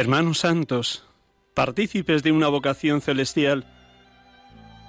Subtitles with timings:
[0.00, 1.04] Hermanos santos,
[1.52, 3.66] partícipes de una vocación celestial,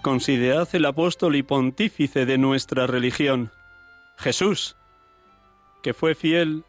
[0.01, 3.51] considerad el apóstol y pontífice de nuestra religión,
[4.17, 4.77] Jesús,
[5.83, 6.63] que fue fiel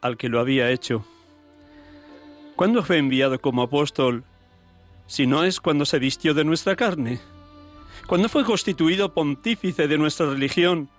[0.00, 1.06] al que lo había hecho.
[2.56, 4.24] ¿Cuándo fue enviado como apóstol
[5.06, 7.20] si no es cuando se vistió de nuestra carne?
[8.08, 10.90] ¿Cuándo fue constituido pontífice de nuestra religión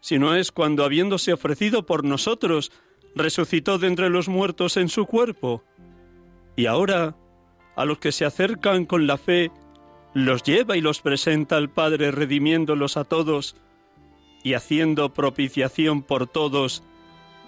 [0.00, 2.72] si no es cuando habiéndose ofrecido por nosotros
[3.14, 5.62] resucitó de entre los muertos en su cuerpo.
[6.56, 7.16] Y ahora,
[7.76, 9.50] a los que se acercan con la fe,
[10.14, 13.56] los lleva y los presenta al Padre redimiéndolos a todos
[14.42, 16.84] y haciendo propiciación por todos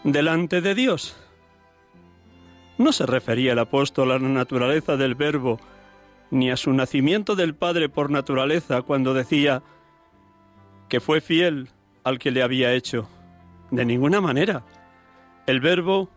[0.02, 1.16] delante de Dios.
[2.78, 5.60] No se refería el apóstol a la naturaleza del Verbo,
[6.30, 9.62] ni a su nacimiento del Padre por naturaleza cuando decía
[10.88, 11.68] que fue fiel
[12.04, 13.08] al que le había hecho.
[13.70, 14.64] De ninguna manera.
[15.46, 16.08] El verbo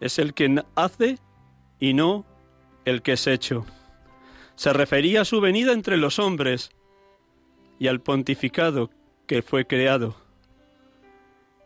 [0.00, 1.18] es el que hace
[1.78, 2.26] y no
[2.84, 3.64] el que es hecho.
[4.56, 6.72] Se refería a su venida entre los hombres
[7.78, 8.90] y al pontificado
[9.26, 10.16] que fue creado.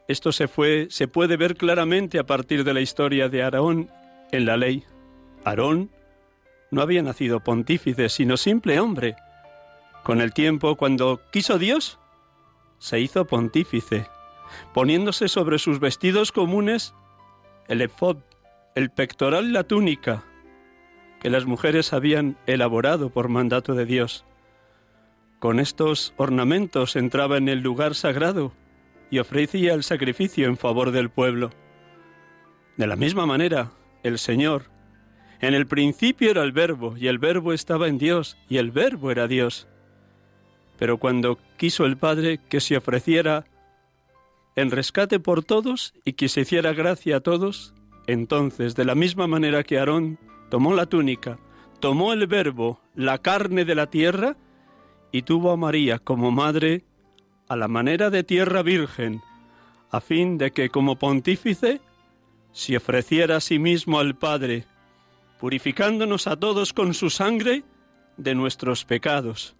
[0.09, 3.91] Esto se puede ver claramente a partir de la historia de Aarón
[4.31, 4.85] en la ley.
[5.45, 5.91] Aarón
[6.71, 9.17] no había nacido pontífice, sino simple hombre.
[10.03, 11.99] Con el tiempo, cuando quiso Dios,
[12.79, 14.07] se hizo pontífice
[14.73, 16.95] poniéndose sobre sus vestidos comunes
[17.69, 18.19] el efod,
[18.75, 20.25] el pectoral la túnica,
[21.21, 24.25] que las mujeres habían elaborado por mandato de Dios.
[25.39, 28.53] Con estos ornamentos entraba en el lugar sagrado
[29.11, 31.51] y ofrecía el sacrificio en favor del pueblo.
[32.77, 34.65] De la misma manera, el Señor,
[35.41, 39.11] en el principio era el verbo, y el verbo estaba en Dios, y el verbo
[39.11, 39.69] era Dios.
[40.79, 43.45] Pero cuando quiso el Padre que se ofreciera
[44.57, 47.75] en rescate por todos y que se hiciera gracia a todos,
[48.07, 50.19] entonces, de la misma manera que Aarón
[50.51, 51.39] tomó la túnica,
[51.81, 54.37] tomó el verbo, la carne de la tierra,
[55.11, 56.85] y tuvo a María como madre
[57.49, 59.23] a la manera de tierra virgen,
[59.91, 61.81] a fin de que como pontífice
[62.53, 64.65] se ofreciera a sí mismo al Padre,
[65.39, 67.65] purificándonos a todos con su sangre
[68.17, 69.57] de nuestros pecados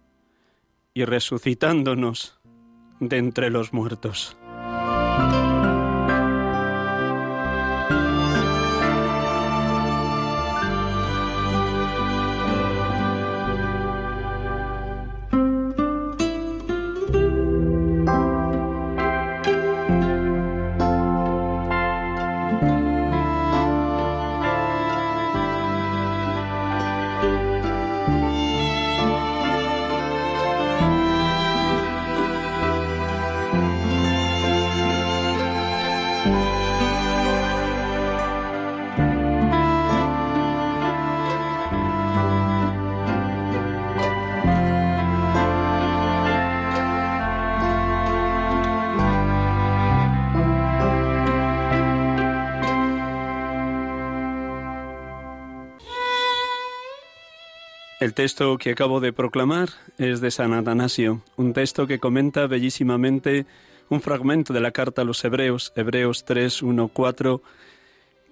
[0.93, 2.39] y resucitándonos
[2.99, 4.37] de entre los muertos.
[22.51, 22.94] Música
[58.15, 63.45] texto que acabo de proclamar es de San Atanasio, un texto que comenta bellísimamente
[63.89, 67.41] un fragmento de la carta a los Hebreos, Hebreos 3, 1, 4,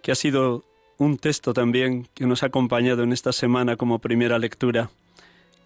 [0.01, 0.63] que ha sido
[0.97, 4.89] un texto también que nos ha acompañado en esta semana como primera lectura.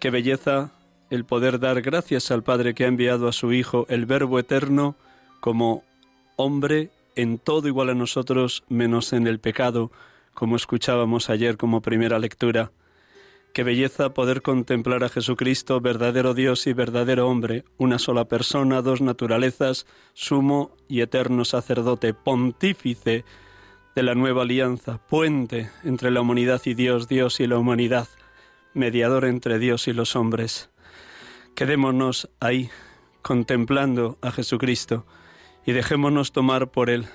[0.00, 0.72] Qué belleza
[1.10, 4.96] el poder dar gracias al Padre que ha enviado a su Hijo, el Verbo eterno,
[5.40, 5.84] como
[6.36, 9.92] hombre en todo igual a nosotros, menos en el pecado,
[10.34, 12.72] como escuchábamos ayer como primera lectura.
[13.52, 19.00] Qué belleza poder contemplar a Jesucristo, verdadero Dios y verdadero hombre, una sola persona, dos
[19.00, 23.24] naturalezas, sumo y eterno sacerdote, pontífice
[23.96, 28.06] de la nueva alianza, puente entre la humanidad y Dios, Dios y la humanidad,
[28.74, 30.70] mediador entre Dios y los hombres.
[31.56, 32.70] Quedémonos ahí,
[33.22, 35.04] contemplando a Jesucristo,
[35.66, 37.06] y dejémonos tomar por Él.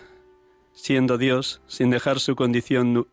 [0.73, 3.07] Siendo Dios, sin dejar su condición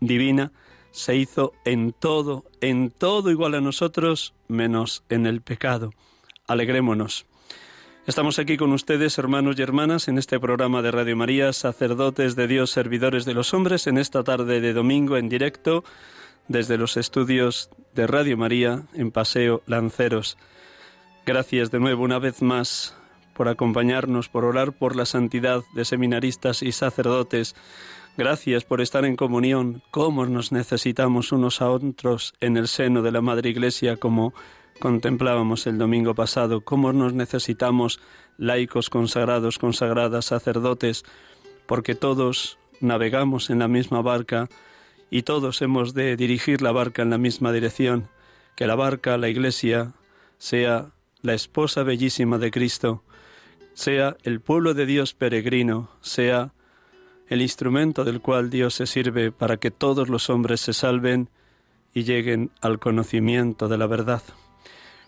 [0.00, 0.52] divina,
[0.96, 5.92] se hizo en todo, en todo igual a nosotros, menos en el pecado.
[6.46, 7.26] Alegrémonos.
[8.06, 12.46] Estamos aquí con ustedes, hermanos y hermanas, en este programa de Radio María, sacerdotes de
[12.46, 15.84] Dios, servidores de los hombres, en esta tarde de domingo en directo
[16.48, 20.38] desde los estudios de Radio María en Paseo Lanceros.
[21.26, 22.96] Gracias de nuevo una vez más
[23.34, 27.54] por acompañarnos, por orar por la santidad de seminaristas y sacerdotes
[28.16, 33.12] Gracias por estar en comunión, cómo nos necesitamos unos a otros en el seno de
[33.12, 34.32] la Madre Iglesia, como
[34.78, 38.00] contemplábamos el domingo pasado, cómo nos necesitamos
[38.38, 41.04] laicos consagrados, consagradas, sacerdotes,
[41.66, 44.48] porque todos navegamos en la misma barca
[45.10, 48.08] y todos hemos de dirigir la barca en la misma dirección,
[48.54, 49.92] que la barca, la Iglesia,
[50.38, 50.90] sea
[51.20, 53.04] la esposa bellísima de Cristo,
[53.74, 56.54] sea el pueblo de Dios peregrino, sea
[57.28, 61.28] el instrumento del cual Dios se sirve para que todos los hombres se salven
[61.92, 64.22] y lleguen al conocimiento de la verdad.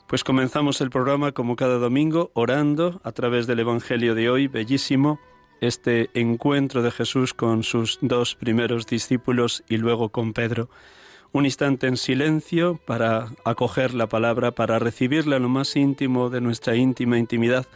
[0.07, 5.21] Pues comenzamos el programa como cada domingo orando a través del Evangelio de hoy, bellísimo,
[5.61, 10.71] este encuentro de Jesús con sus dos primeros discípulos y luego con Pedro.
[11.33, 16.41] Un instante en silencio para acoger la palabra, para recibirla en lo más íntimo de
[16.41, 17.67] nuestra íntima intimidad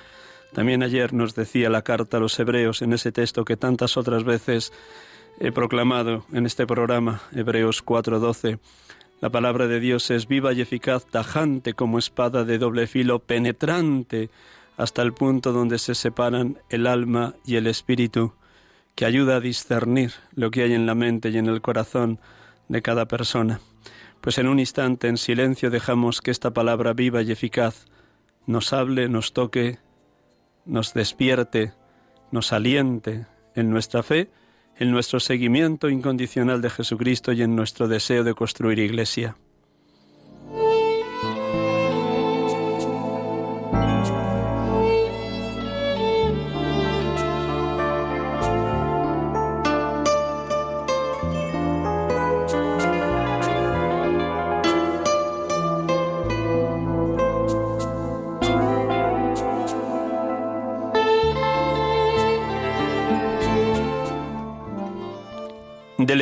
[0.52, 4.24] también ayer nos decía la carta a los hebreos en ese texto que tantas otras
[4.24, 4.72] veces
[5.40, 8.58] he proclamado en este programa, Hebreos 4:12.
[9.20, 14.30] La palabra de Dios es viva y eficaz, tajante como espada de doble filo, penetrante
[14.76, 18.34] hasta el punto donde se separan el alma y el espíritu,
[18.94, 22.18] que ayuda a discernir lo que hay en la mente y en el corazón
[22.68, 23.60] de cada persona.
[24.20, 27.86] Pues en un instante en silencio dejamos que esta palabra viva y eficaz
[28.46, 29.78] nos hable, nos toque
[30.64, 31.72] nos despierte,
[32.30, 34.30] nos aliente en nuestra fe,
[34.76, 39.36] en nuestro seguimiento incondicional de Jesucristo y en nuestro deseo de construir iglesia.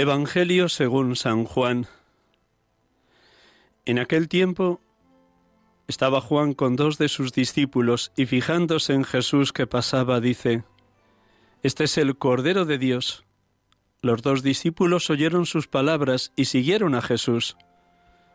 [0.00, 1.87] Evangelio según San Juan.
[3.85, 4.80] En aquel tiempo
[5.88, 10.64] estaba Juan con dos de sus discípulos y fijándose en Jesús que pasaba, dice,
[11.62, 13.26] Este es el Cordero de Dios.
[14.00, 17.59] Los dos discípulos oyeron sus palabras y siguieron a Jesús.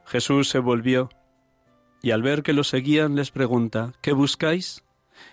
[0.05, 1.09] Jesús se volvió
[2.03, 4.83] y al ver que lo seguían les pregunta, ¿qué buscáis?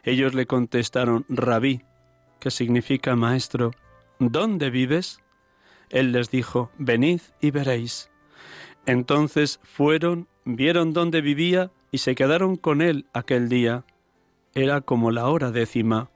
[0.03, 1.83] Ellos le contestaron, Rabí,
[2.41, 3.73] que significa maestro,
[4.19, 5.22] ¿dónde vives?
[5.92, 8.11] Él les dijo, Venid y veréis.
[8.87, 13.84] Entonces fueron, vieron dónde vivía y se quedaron con él aquel día.
[14.54, 16.11] Era como la hora décima.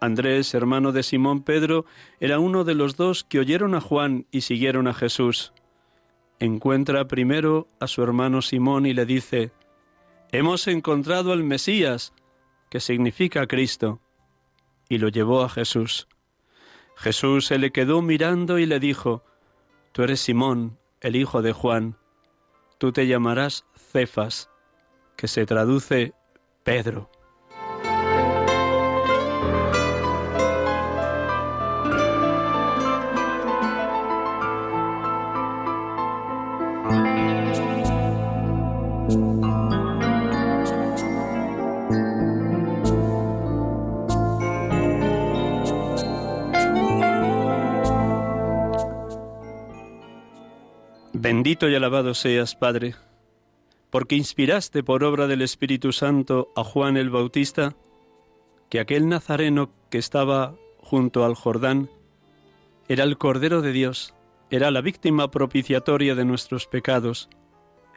[0.00, 1.84] Andrés, hermano de Simón Pedro,
[2.20, 5.52] era uno de los dos que oyeron a Juan y siguieron a Jesús.
[6.38, 9.50] Encuentra primero a su hermano Simón y le dice,
[10.30, 12.12] Hemos encontrado al Mesías,
[12.70, 14.00] que significa Cristo,
[14.88, 16.06] y lo llevó a Jesús.
[16.98, 19.22] Jesús se le quedó mirando y le dijo,
[19.92, 21.96] Tú eres Simón, el hijo de Juan,
[22.78, 24.50] tú te llamarás Cefas,
[25.16, 26.12] que se traduce
[26.64, 27.08] Pedro.
[51.30, 52.94] Bendito y alabado seas, Padre,
[53.90, 57.76] porque inspiraste por obra del Espíritu Santo a Juan el Bautista,
[58.70, 61.90] que aquel nazareno que estaba junto al Jordán
[62.88, 64.14] era el Cordero de Dios,
[64.48, 67.28] era la víctima propiciatoria de nuestros pecados,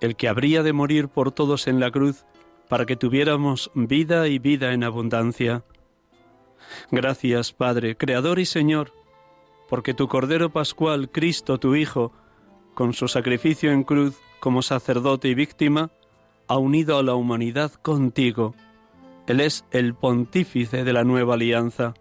[0.02, 2.26] el que habría de morir por todos en la cruz
[2.68, 5.64] para que tuviéramos vida y vida en abundancia.
[6.92, 8.92] Gracias, Padre, Creador y Señor,
[9.70, 12.12] porque tu Cordero Pascual, Cristo, tu Hijo,
[12.74, 15.92] con su sacrificio en cruz como sacerdote y víctima,
[16.48, 18.56] ha unido a la humanidad contigo.
[19.28, 21.94] Él es el pontífice de la nueva alianza.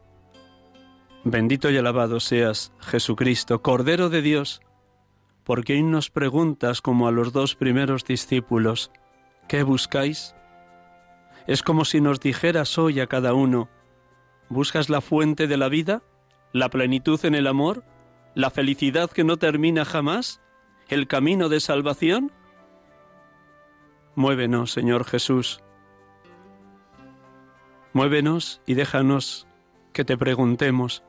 [1.23, 4.63] Bendito y alabado seas, Jesucristo, Cordero de Dios,
[5.45, 8.91] porque hoy nos preguntas como a los dos primeros discípulos,
[9.49, 10.35] ¿qué buscáis?
[11.47, 13.69] Es como si nos dijeras hoy a cada uno,
[14.49, 16.03] ¿buscas la fuente de la vida?
[16.53, 17.85] ¿La plenitud en el amor?
[18.35, 20.41] ¿La felicidad que no termina jamás?
[20.91, 22.33] ¿El camino de salvación?
[24.17, 25.63] Muévenos, Señor Jesús.
[27.93, 29.47] Muévenos y déjanos
[29.93, 31.05] que te preguntemos,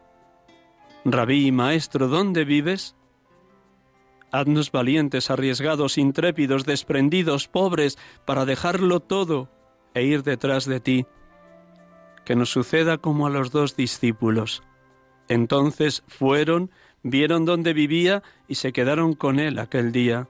[1.04, 2.96] Rabí, Maestro, ¿dónde vives?
[4.32, 9.50] Haznos valientes, arriesgados, intrépidos, desprendidos, pobres, para dejarlo todo
[9.96, 11.08] e ir detrás de ti.
[12.24, 14.62] Que nos suceda como a los dos discípulos.
[15.28, 16.70] Entonces fueron,
[17.04, 20.28] vieron dónde vivía y se quedaron con él aquel día.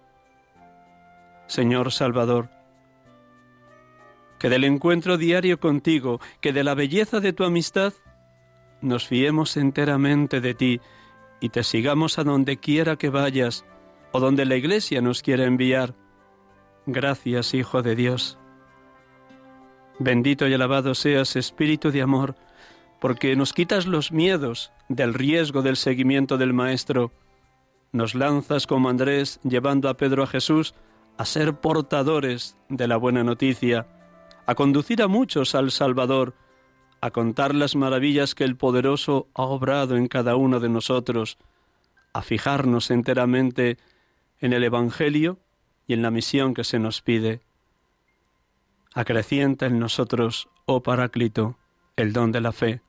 [1.47, 2.49] Señor Salvador,
[4.39, 7.93] que del encuentro diario contigo, que de la belleza de tu amistad,
[8.81, 10.81] nos fiemos enteramente de ti
[11.39, 13.65] y te sigamos a donde quiera que vayas
[14.11, 15.93] o donde la Iglesia nos quiera enviar.
[16.85, 18.39] Gracias, Hijo de Dios.
[19.99, 22.35] Bendito y alabado seas, Espíritu de Amor,
[23.01, 27.11] porque nos quitas los miedos del riesgo del seguimiento del Maestro.
[27.91, 30.75] Nos lanzas como Andrés, llevando a Pedro a Jesús,
[31.17, 33.87] a ser portadores de la buena noticia,
[34.45, 36.35] a conducir a muchos al Salvador,
[37.01, 41.39] a contar las maravillas que el poderoso ha obrado en cada uno de nosotros,
[42.13, 43.79] a fijarnos enteramente
[44.41, 45.39] en el Evangelio
[45.87, 47.41] y en la misión que se nos pide.
[48.93, 51.57] Acrecienta en nosotros, oh Paráclito,
[51.95, 52.81] el don de la fe.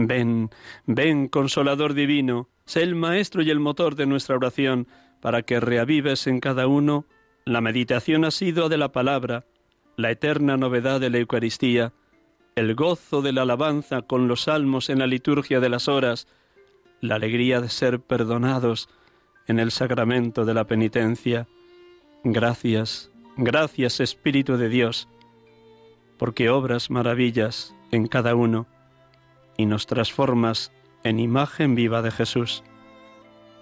[0.00, 0.50] Ven,
[0.86, 4.86] ven, consolador divino, sé el maestro y el motor de nuestra oración,
[5.20, 7.04] para que reavives en cada uno
[7.44, 9.44] la meditación asidua de la palabra,
[9.96, 11.92] la eterna novedad de la Eucaristía,
[12.54, 16.28] el gozo de la alabanza con los salmos en la liturgia de las horas,
[17.00, 18.88] la alegría de ser perdonados
[19.48, 21.48] en el sacramento de la penitencia.
[22.22, 25.08] Gracias, gracias Espíritu de Dios,
[26.18, 28.68] porque obras maravillas en cada uno
[29.58, 30.72] y nos transformas
[31.04, 32.64] en imagen viva de Jesús.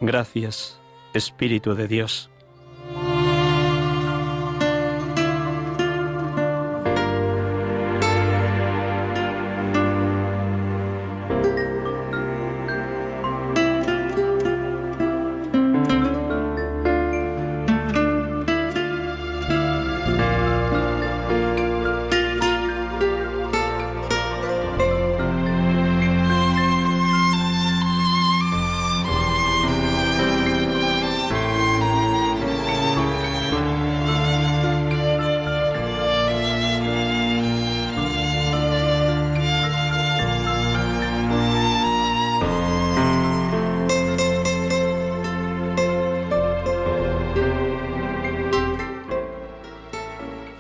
[0.01, 0.79] Gracias,
[1.15, 2.31] Espíritu de Dios.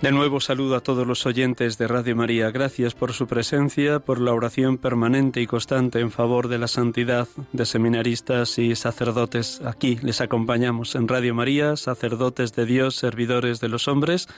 [0.06, 2.52] De nuevo saludo a todos los oyentes de Radio María.
[2.52, 7.26] Gracias por su presencia, por la oración permanente y constante en favor de la santidad
[7.50, 9.60] de seminaristas y sacerdotes.
[9.64, 14.28] Aquí les acompañamos en Radio María, sacerdotes de Dios, servidores de los hombres,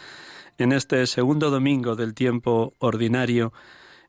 [0.56, 3.52] en este segundo domingo del tiempo ordinario,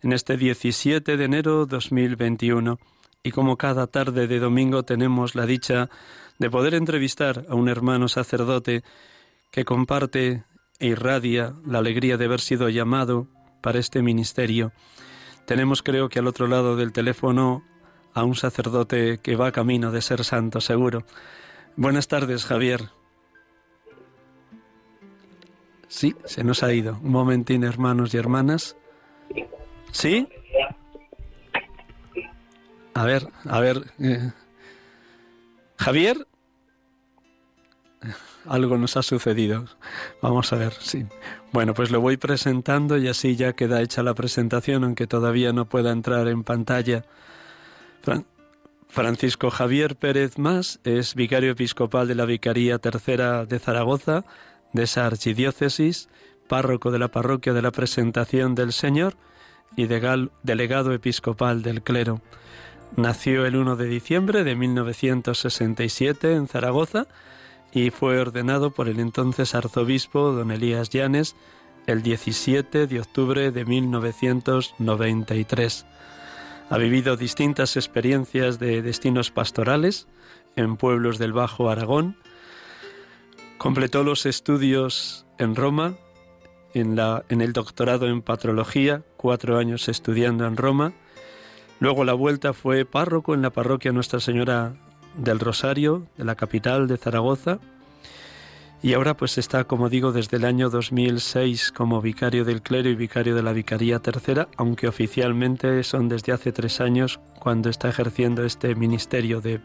[0.01, 2.79] en este 17 de enero 2021.
[3.21, 5.89] Y como cada tarde de domingo tenemos la dicha
[6.37, 8.81] de poder entrevistar a un hermano sacerdote
[9.51, 10.43] que comparte
[10.79, 13.27] e irradia la alegría de haber sido llamado
[13.61, 14.71] para este ministerio.
[15.45, 17.63] Tenemos, creo que al otro lado del teléfono,
[18.13, 21.05] a un sacerdote que va camino de ser santo, seguro.
[21.75, 22.89] Buenas tardes, Javier.
[25.87, 26.99] Sí, se nos ha ido.
[27.01, 28.77] Un momentín, hermanos y hermanas.
[29.91, 30.27] ¿Sí?
[32.93, 33.91] A ver, a ver.
[33.99, 34.31] Eh,
[35.77, 36.27] Javier
[38.49, 39.65] algo nos ha sucedido.
[40.21, 41.05] Vamos a ver, sí.
[41.51, 45.65] Bueno, pues lo voy presentando y así ya queda hecha la presentación, aunque todavía no
[45.65, 47.05] pueda entrar en pantalla.
[48.87, 54.25] Francisco Javier Pérez Más es vicario episcopal de la Vicaría Tercera de Zaragoza,
[54.73, 56.09] de esa archidiócesis,
[56.47, 59.15] párroco de la parroquia de la Presentación del Señor
[59.75, 62.21] y delegado episcopal del clero.
[62.97, 67.05] Nació el 1 de diciembre de 1967 en Zaragoza
[67.73, 71.37] y fue ordenado por el entonces arzobispo don Elías Llanes
[71.87, 75.85] el 17 de octubre de 1993.
[76.69, 80.07] Ha vivido distintas experiencias de destinos pastorales
[80.55, 82.15] en pueblos del Bajo Aragón.
[83.57, 85.95] Completó los estudios en Roma,
[86.73, 90.93] en, la, en el doctorado en patrología, cuatro años estudiando en Roma.
[91.79, 94.75] Luego la vuelta fue párroco en la parroquia Nuestra Señora
[95.19, 97.59] del Rosario, de la capital de Zaragoza,
[98.81, 102.95] y ahora pues está, como digo, desde el año 2006 como vicario del clero y
[102.95, 108.45] vicario de la Vicaría Tercera, aunque oficialmente son desde hace tres años cuando está ejerciendo
[108.45, 109.59] este ministerio de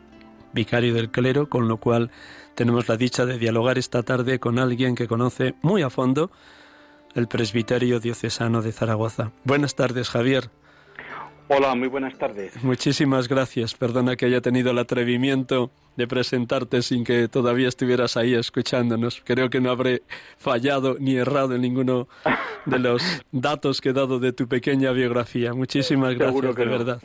[0.53, 2.11] vicario del clero, con lo cual
[2.57, 6.33] tenemos la dicha de dialogar esta tarde con alguien que conoce muy a fondo
[7.15, 9.31] el presbiterio diocesano de Zaragoza.
[9.45, 10.51] Buenas tardes, Javier.
[11.49, 12.63] Hola, muy buenas tardes.
[12.65, 13.75] Muchísimas gracias.
[13.75, 19.23] Perdona que haya tenido el atrevimiento de presentarte sin que todavía estuvieras ahí escuchándonos.
[19.25, 20.03] Creo que no habré
[20.39, 22.09] fallado ni errado en ninguno
[22.65, 25.53] de los datos que he dado de tu pequeña biografía.
[25.53, 27.03] Muchísimas gracias, de verdad.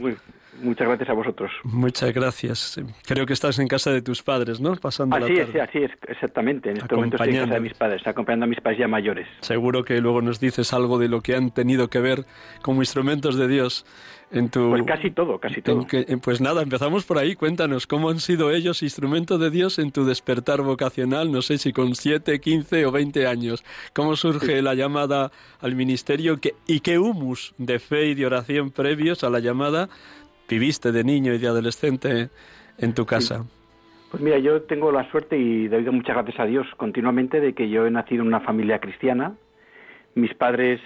[0.62, 1.52] muchas gracias a vosotros.
[1.64, 2.80] Muchas gracias.
[3.06, 4.76] Creo que estás en casa de tus padres, ¿no?
[4.78, 6.72] Pasando así la Es, así es, exactamente.
[6.72, 9.28] En este momento estoy en casa de mis padres, acompañando a mis padres ya mayores.
[9.42, 12.26] Seguro que luego nos dices algo de lo que han tenido que ver
[12.62, 13.86] como instrumentos de Dios
[14.30, 15.88] pues casi todo, casi todo.
[16.22, 17.36] pues nada, empezamos por ahí.
[17.36, 21.32] Cuéntanos, ¿cómo han sido ellos instrumento de Dios en tu despertar vocacional?
[21.32, 23.64] No sé si con 7, 15 o 20 años.
[23.94, 29.24] ¿Cómo surge la llamada al ministerio y qué humus de fe y de oración previos
[29.24, 29.90] a la llamada
[30.48, 32.30] viviste de niño y de adolescente
[32.78, 33.46] en tu casa?
[34.12, 37.70] Pues mira, yo tengo la suerte y doy muchas gracias a Dios continuamente de que
[37.70, 39.34] yo he nacido en una familia cristiana.
[40.16, 40.82] Mis padres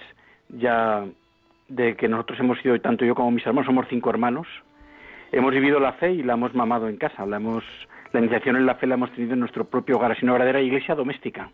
[0.49, 1.05] ya
[1.75, 4.47] de que nosotros hemos sido, tanto yo como mis hermanos, somos cinco hermanos,
[5.31, 7.63] hemos vivido la fe y la hemos mamado en casa, la, hemos,
[8.11, 10.61] la iniciación en la fe la hemos tenido en nuestro propio hogar, es una verdadera
[10.61, 11.49] iglesia doméstica.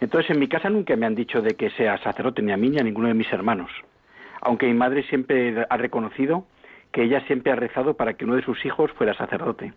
[0.00, 2.70] Entonces, en mi casa nunca me han dicho de que sea sacerdote ni a mí
[2.70, 3.70] ni a ninguno de mis hermanos,
[4.40, 6.46] aunque mi madre siempre ha reconocido
[6.92, 9.72] que ella siempre ha rezado para que uno de sus hijos fuera sacerdote.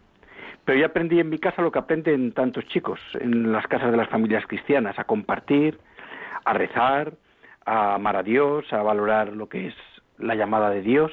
[0.66, 3.98] Pero yo aprendí en mi casa lo que aprenden tantos chicos en las casas de
[3.98, 5.78] las familias cristianas, a compartir,
[6.46, 7.14] a rezar,
[7.66, 9.76] a amar a Dios, a valorar lo que es
[10.18, 11.12] la llamada de Dios.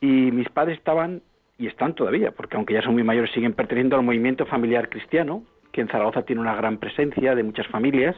[0.00, 1.22] Y mis padres estaban,
[1.58, 5.42] y están todavía, porque aunque ya son muy mayores, siguen perteneciendo al movimiento familiar cristiano,
[5.72, 8.16] que en Zaragoza tiene una gran presencia de muchas familias.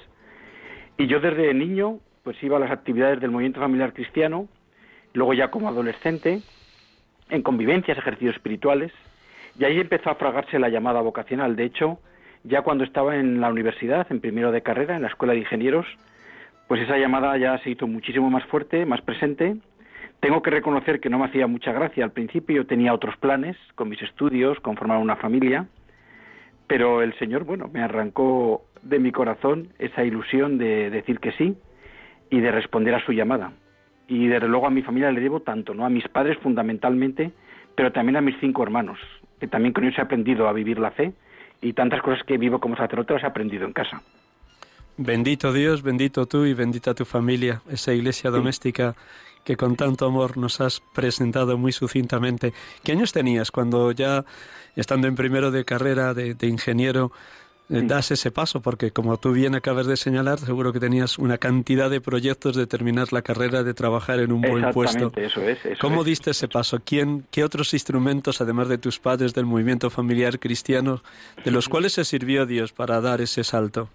[0.97, 4.49] Y yo desde niño, pues iba a las actividades del movimiento familiar cristiano,
[5.13, 6.41] luego ya como adolescente,
[7.31, 8.93] en convivencias, ejercicios espirituales,
[9.59, 11.57] y ahí empezó a fragarse la llamada vocacional.
[11.57, 11.99] De hecho,
[12.45, 15.87] ya cuando estaba en la universidad, en primero de carrera, en la Escuela de Ingenieros,
[16.69, 19.57] pues esa llamada ya se hizo muchísimo más fuerte, más presente.
[20.21, 23.57] Tengo que reconocer que no me hacía mucha gracia al principio, yo tenía otros planes
[23.75, 25.67] con mis estudios, con formar una familia,
[26.67, 31.57] pero el Señor, bueno, me arrancó de mi corazón esa ilusión de decir que sí
[32.31, 33.53] y de responder a su llamada.
[34.07, 35.87] Y desde luego a mi familia le debo tanto, ¿no?
[35.87, 37.33] A mis padres fundamentalmente,
[37.75, 38.99] pero también a mis cinco hermanos,
[39.41, 41.13] que también con ellos he aprendido a vivir la fe
[41.63, 44.03] y tantas cosas que vivo como sacerdote las he aprendido en casa.
[44.99, 48.97] Bendito Dios, bendito tú y bendita tu familia, esa iglesia doméstica
[49.45, 52.53] que con tanto amor nos has presentado muy sucintamente.
[52.83, 54.25] ¿Qué años tenías cuando ya,
[54.75, 57.13] estando en primero de carrera de, ingeniero,
[57.71, 58.61] eh, das ese paso?
[58.61, 62.67] Porque como tú bien acabas de señalar, seguro que tenías una cantidad de proyectos de
[62.67, 65.13] terminar la carrera, de trabajar en un buen puesto.
[65.15, 66.83] Eso es, eso ¿Cómo diste ese paso?
[66.85, 71.03] ¿Quién, ¿Qué otros instrumentos, además de tus padres del movimiento familiar cristiano,
[71.45, 73.89] de los cuales se sirvió Dios para dar ese salto?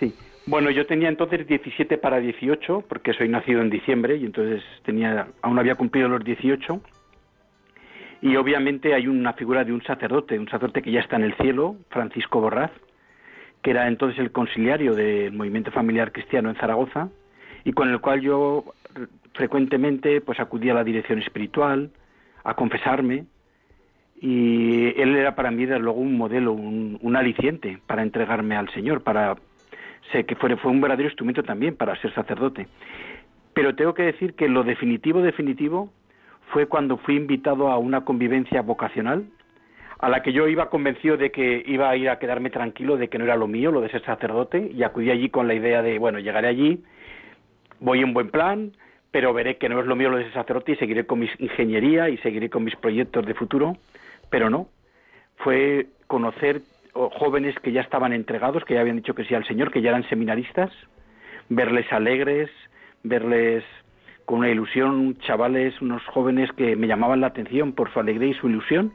[0.00, 0.14] Sí,
[0.46, 5.26] bueno, yo tenía entonces 17 para 18, porque soy nacido en diciembre y entonces tenía,
[5.42, 6.80] aún había cumplido los 18.
[8.22, 11.34] Y obviamente hay una figura de un sacerdote, un sacerdote que ya está en el
[11.34, 12.70] cielo, Francisco Borraz,
[13.60, 17.08] que era entonces el conciliario del movimiento familiar cristiano en Zaragoza
[17.64, 18.64] y con el cual yo
[19.34, 21.90] frecuentemente pues acudía a la dirección espiritual,
[22.44, 23.26] a confesarme
[24.20, 28.70] y él era para mí desde luego un modelo, un, un aliciente para entregarme al
[28.70, 29.36] Señor, para
[30.12, 32.66] sé que fue, fue un verdadero instrumento también para ser sacerdote.
[33.54, 35.90] Pero tengo que decir que lo definitivo, definitivo,
[36.52, 39.26] fue cuando fui invitado a una convivencia vocacional,
[39.98, 43.08] a la que yo iba convencido de que iba a ir a quedarme tranquilo, de
[43.08, 45.82] que no era lo mío, lo de ser sacerdote, y acudí allí con la idea
[45.82, 46.84] de, bueno, llegaré allí,
[47.80, 48.72] voy en buen plan,
[49.10, 51.28] pero veré que no es lo mío lo de ser sacerdote y seguiré con mi
[51.38, 53.76] ingeniería y seguiré con mis proyectos de futuro,
[54.28, 54.68] pero no.
[55.36, 56.60] Fue conocer
[57.18, 59.90] jóvenes que ya estaban entregados, que ya habían dicho que sí al Señor, que ya
[59.90, 60.70] eran seminaristas,
[61.48, 62.50] verles alegres,
[63.02, 63.64] verles
[64.24, 68.34] con una ilusión, chavales, unos jóvenes que me llamaban la atención por su alegría y
[68.34, 68.92] su ilusión,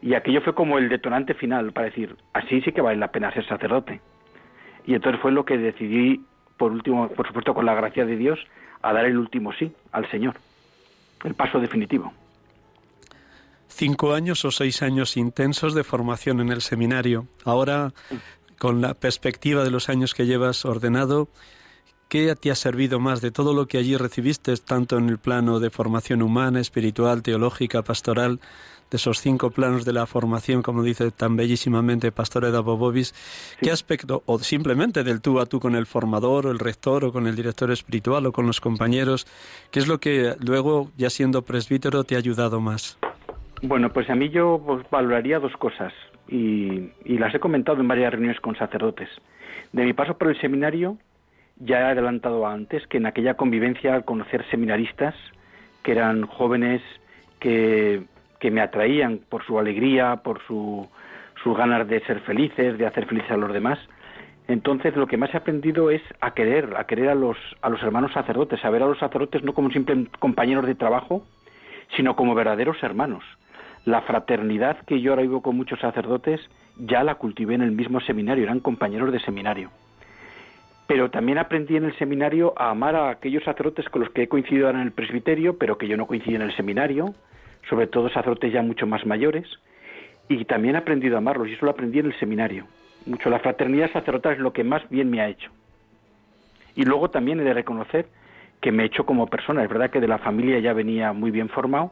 [0.00, 3.32] y aquello fue como el detonante final para decir, así sí que vale la pena
[3.32, 4.00] ser sacerdote.
[4.84, 6.24] Y entonces fue lo que decidí,
[6.56, 8.40] por último, por supuesto con la gracia de Dios,
[8.82, 10.34] a dar el último sí al Señor,
[11.24, 12.12] el paso definitivo.
[13.74, 17.26] Cinco años o seis años intensos de formación en el seminario.
[17.44, 17.94] Ahora,
[18.58, 21.28] con la perspectiva de los años que llevas ordenado,
[22.08, 25.58] ¿qué te ha servido más de todo lo que allí recibiste, tanto en el plano
[25.58, 28.40] de formación humana, espiritual, teológica, pastoral,
[28.90, 33.14] de esos cinco planos de la formación, como dice tan bellísimamente Pastor Eda Bobovis,
[33.62, 37.12] ¿qué aspecto, o simplemente del tú a tú con el formador, o el rector, o
[37.12, 39.26] con el director espiritual, o con los compañeros,
[39.70, 42.98] qué es lo que luego, ya siendo presbítero, te ha ayudado más?
[43.62, 45.92] Bueno, pues a mí yo pues, valoraría dos cosas,
[46.28, 49.08] y, y las he comentado en varias reuniones con sacerdotes.
[49.72, 50.98] De mi paso por el seminario,
[51.58, 55.14] ya he adelantado antes que en aquella convivencia al conocer seminaristas,
[55.82, 56.82] que eran jóvenes
[57.40, 58.04] que
[58.42, 60.88] que me atraían por su alegría, por su,
[61.44, 63.78] sus ganas de ser felices, de hacer felices a los demás.
[64.48, 67.80] Entonces lo que más he aprendido es a querer, a querer a los, a los
[67.84, 71.24] hermanos sacerdotes, a ver a los sacerdotes no como simples compañeros de trabajo,
[71.96, 73.22] sino como verdaderos hermanos.
[73.84, 76.40] La fraternidad que yo ahora vivo con muchos sacerdotes
[76.76, 79.70] ya la cultivé en el mismo seminario, eran compañeros de seminario.
[80.86, 84.28] Pero también aprendí en el seminario a amar a aquellos sacerdotes con los que he
[84.28, 87.14] coincidido en el presbiterio, pero que yo no coincidí en el seminario,
[87.68, 89.46] sobre todo sacerdotes ya mucho más mayores,
[90.28, 92.66] y también he aprendido a amarlos, y eso lo aprendí en el seminario.
[93.06, 95.50] Mucho la fraternidad sacerdotal es lo que más bien me ha hecho.
[96.76, 98.06] Y luego también he de reconocer
[98.60, 99.62] que me he hecho como persona.
[99.62, 101.90] Es verdad que de la familia ya venía muy bien formado,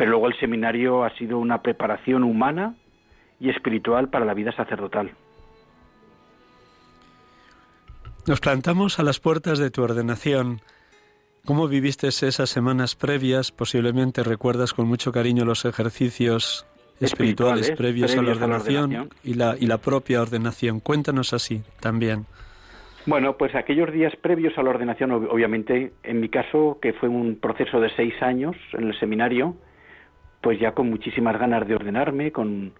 [0.00, 2.74] pero luego el seminario ha sido una preparación humana
[3.38, 5.10] y espiritual para la vida sacerdotal.
[8.26, 10.62] Nos plantamos a las puertas de tu ordenación.
[11.44, 13.52] ¿Cómo viviste esas semanas previas?
[13.52, 16.66] Posiblemente recuerdas con mucho cariño los ejercicios
[16.98, 20.80] espirituales, previos, a la ordenación, Y, la, y la propia ordenación.
[20.80, 22.24] Cuéntanos así también.
[23.04, 27.36] Bueno, pues aquellos días previos a la ordenación, obviamente, en mi caso, que fue un
[27.36, 29.56] proceso de seis años en el seminario,
[30.40, 32.72] pues ya con muchísimas ganas de ordenarme, con,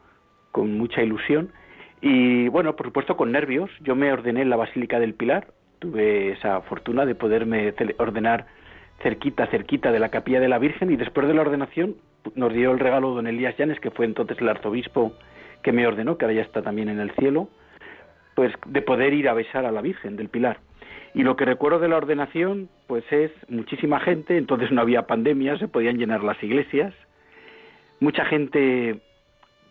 [0.53, 1.53] con mucha ilusión.
[2.01, 3.71] Y bueno, por supuesto con nervios.
[3.81, 8.47] Yo me ordené en la Basílica del Pilar, tuve esa fortuna de poderme ordenar
[9.03, 11.97] cerquita, cerquita de la capilla de la Virgen y después de la ordenación
[12.35, 15.15] nos dio el regalo don Elías Llanes, que fue entonces el arzobispo
[15.63, 17.49] que me ordenó, que ahora ya está también en el cielo,
[18.35, 20.59] pues de poder ir a besar a la Virgen del Pilar.
[21.15, 25.59] Y lo que recuerdo de la ordenación, pues es muchísima gente, entonces no había pandemia,
[25.59, 26.95] se podían llenar las iglesias,
[28.01, 29.01] mucha gente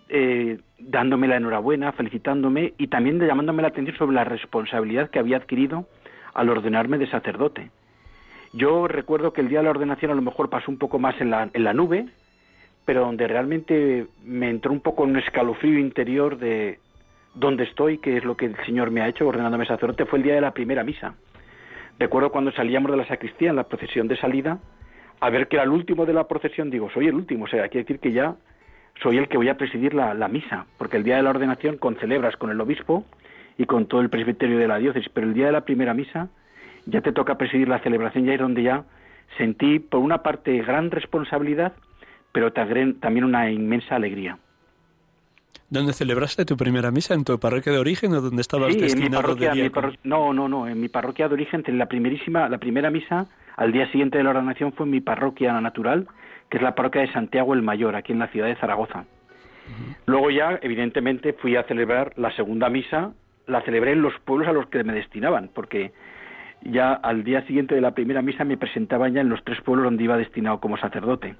[0.07, 5.37] eh, dándome la enhorabuena, felicitándome y también llamándome la atención sobre la responsabilidad que había
[5.37, 5.87] adquirido
[6.33, 7.71] al ordenarme de sacerdote.
[8.53, 11.19] Yo recuerdo que el día de la ordenación a lo mejor pasó un poco más
[11.21, 12.07] en la, en la nube,
[12.85, 16.79] pero donde realmente me entró un poco un escalofrío interior de
[17.35, 20.23] dónde estoy, qué es lo que el Señor me ha hecho ordenándome sacerdote, fue el
[20.23, 21.13] día de la primera misa.
[21.99, 24.57] Recuerdo cuando salíamos de la sacristía en la procesión de salida,
[25.19, 27.67] a ver que era el último de la procesión, digo, soy el último, o sea,
[27.67, 28.35] quiere decir que ya
[29.01, 32.35] soy el que voy a presidir la, misa, porque el día de la ordenación concelebras
[32.37, 33.05] con el obispo
[33.57, 36.29] y con todo el presbiterio de la diócesis, pero el día de la primera misa
[36.85, 38.83] ya te toca presidir la celebración, ya es donde ya
[39.37, 41.73] sentí por una parte gran responsabilidad,
[42.31, 44.37] pero también una inmensa alegría.
[45.69, 47.13] ¿Dónde celebraste tu primera misa?
[47.13, 50.49] ¿En tu parroquia de origen o donde estabas sí, destinado en mi parroquia, No, no,
[50.49, 54.23] no, en mi parroquia de origen, la primerísima, la primera misa al día siguiente de
[54.23, 56.07] la ordenación fue en mi parroquia natural,
[56.49, 59.05] que es la parroquia de Santiago el Mayor, aquí en la ciudad de Zaragoza.
[60.07, 63.11] Luego ya, evidentemente, fui a celebrar la segunda misa
[63.49, 65.91] la celebré en los pueblos a los que me destinaban, porque
[66.61, 69.85] ya al día siguiente de la primera misa me presentaban ya en los tres pueblos
[69.85, 71.35] donde iba destinado como sacerdote.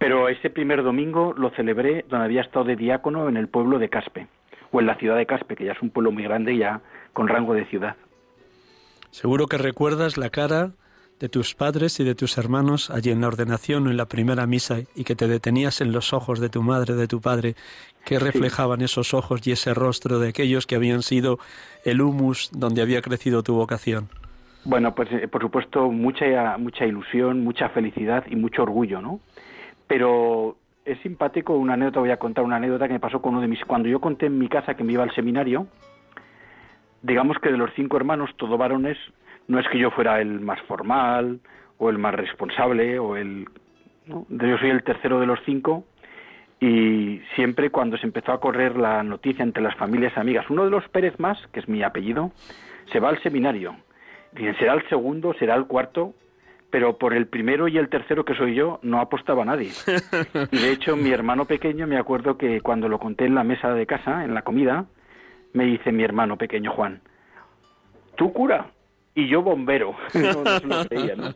[0.00, 3.90] Pero ese primer domingo lo celebré donde había estado de diácono en el pueblo de
[3.90, 4.28] Caspe,
[4.72, 6.80] o en la ciudad de Caspe, que ya es un pueblo muy grande ya
[7.12, 7.96] con rango de ciudad.
[9.10, 10.70] Seguro que recuerdas la cara
[11.18, 14.46] de tus padres y de tus hermanos allí en la ordenación o en la primera
[14.46, 17.54] misa y que te detenías en los ojos de tu madre, de tu padre,
[18.06, 21.38] que reflejaban esos ojos y ese rostro de aquellos que habían sido
[21.84, 24.08] el humus donde había crecido tu vocación?
[24.64, 29.20] Bueno, pues eh, por supuesto mucha mucha ilusión, mucha felicidad y mucho orgullo, ¿no?
[29.90, 33.40] Pero es simpático una anécdota, voy a contar una anécdota que me pasó con uno
[33.40, 35.66] de mis cuando yo conté en mi casa que me iba al seminario,
[37.02, 38.96] digamos que de los cinco hermanos, todos varones,
[39.48, 41.40] no es que yo fuera el más formal
[41.78, 43.48] o el más responsable o el
[44.06, 45.82] yo soy el tercero de los cinco
[46.60, 50.70] y siempre cuando se empezó a correr la noticia entre las familias amigas, uno de
[50.70, 52.30] los Pérez más, que es mi apellido,
[52.92, 53.74] se va al seminario.
[54.30, 56.14] Dicen, será el segundo, será el cuarto,
[56.70, 59.70] pero por el primero y el tercero que soy yo no apostaba nadie.
[60.52, 63.72] Y de hecho mi hermano pequeño, me acuerdo que cuando lo conté en la mesa
[63.74, 64.86] de casa, en la comida,
[65.52, 67.00] me dice mi hermano pequeño Juan,
[68.16, 68.70] ¿tú cura?
[69.14, 69.94] Y yo bombero.
[70.14, 71.34] no, no, creía, ¿no?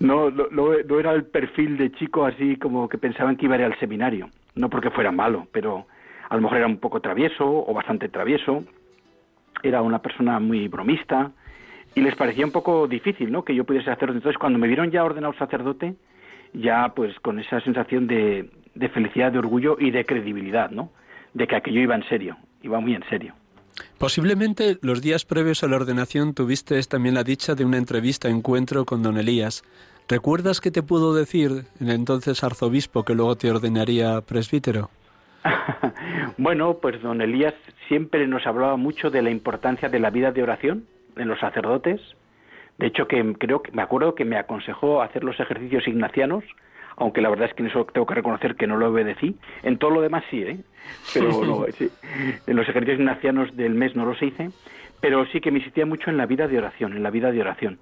[0.00, 3.64] No, no, era el perfil de chico así como que pensaban que iba a ir
[3.64, 4.30] al seminario.
[4.54, 5.86] No porque fuera malo, pero
[6.28, 8.64] a lo mejor era un poco travieso o bastante travieso.
[9.62, 11.32] Era una persona muy bromista
[11.94, 13.44] y les parecía un poco difícil, ¿no?
[13.44, 14.14] Que yo pudiese hacerlo.
[14.14, 15.94] Entonces, cuando me vieron ya ordenado sacerdote,
[16.52, 20.90] ya pues con esa sensación de, de felicidad, de orgullo y de credibilidad, ¿no?
[21.34, 23.34] De que aquello iba en serio, iba muy en serio.
[23.98, 28.84] Posiblemente los días previos a la ordenación tuviste también la dicha de una entrevista, encuentro
[28.84, 29.62] con don Elías.
[30.08, 34.90] ¿Recuerdas qué te pudo decir el entonces arzobispo que luego te ordenaría presbítero?
[36.38, 37.54] bueno, pues don Elías
[37.88, 40.86] siempre nos hablaba mucho de la importancia de la vida de oración
[41.18, 42.00] en los sacerdotes.
[42.78, 46.44] De hecho, que creo que me acuerdo que me aconsejó hacer los ejercicios ignacianos,
[46.96, 49.36] aunque la verdad es que en eso tengo que reconocer que no lo obedecí.
[49.62, 50.58] En todo lo demás sí, ¿eh?
[51.14, 54.50] Pero no, en los ejercicios ignacianos del mes no los hice,
[55.00, 57.40] pero sí que me insistía mucho en la vida de oración, en la vida de
[57.40, 57.78] oración.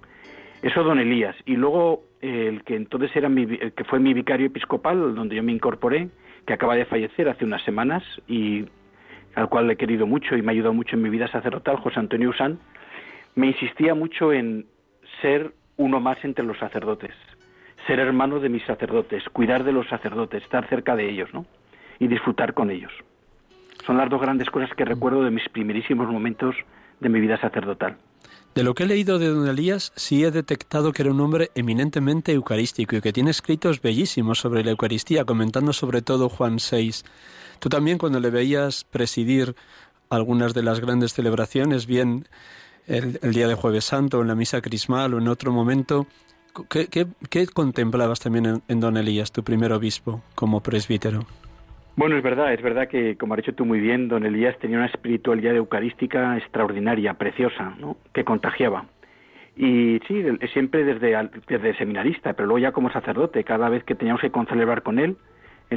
[0.62, 1.36] Eso don Elías.
[1.44, 5.42] Y luego el que entonces era mi, el que fue mi vicario episcopal, donde yo
[5.42, 6.08] me incorporé,
[6.46, 8.66] que acaba de fallecer hace unas semanas y
[9.34, 11.76] al cual le he querido mucho y me ha ayudado mucho en mi vida sacerdotal,
[11.76, 12.58] José Antonio Usán,
[13.36, 14.66] me insistía mucho en
[15.22, 17.12] ser uno más entre los sacerdotes,
[17.86, 21.46] ser hermano de mis sacerdotes, cuidar de los sacerdotes, estar cerca de ellos, ¿no?
[22.00, 22.92] Y disfrutar con ellos.
[23.86, 26.56] Son las dos grandes cosas que recuerdo de mis primerísimos momentos
[26.98, 27.96] de mi vida sacerdotal.
[28.54, 31.50] De lo que he leído de don Elías, sí he detectado que era un hombre
[31.54, 37.02] eminentemente eucarístico y que tiene escritos bellísimos sobre la Eucaristía, comentando sobre todo Juan VI.
[37.58, 39.54] Tú también cuando le veías presidir
[40.08, 42.26] algunas de las grandes celebraciones, bien
[42.86, 46.06] el, día de Jueves Santo, en la misa crismal o en otro momento,
[46.70, 51.20] ¿qué, qué, contemplabas también en, don Elías, tu primer obispo, como presbítero?
[51.96, 54.76] Bueno, es verdad, es verdad que, como has dicho tú muy bien, don Elías tenía
[54.76, 57.96] una espiritualidad eucarística extraordinaria, preciosa, ¿no?
[58.12, 58.84] que contagiaba.
[59.56, 60.22] Y sí,
[60.52, 64.82] siempre desde, desde seminarista, pero luego ya como sacerdote, cada vez que teníamos que concelebrar
[64.82, 65.16] con él,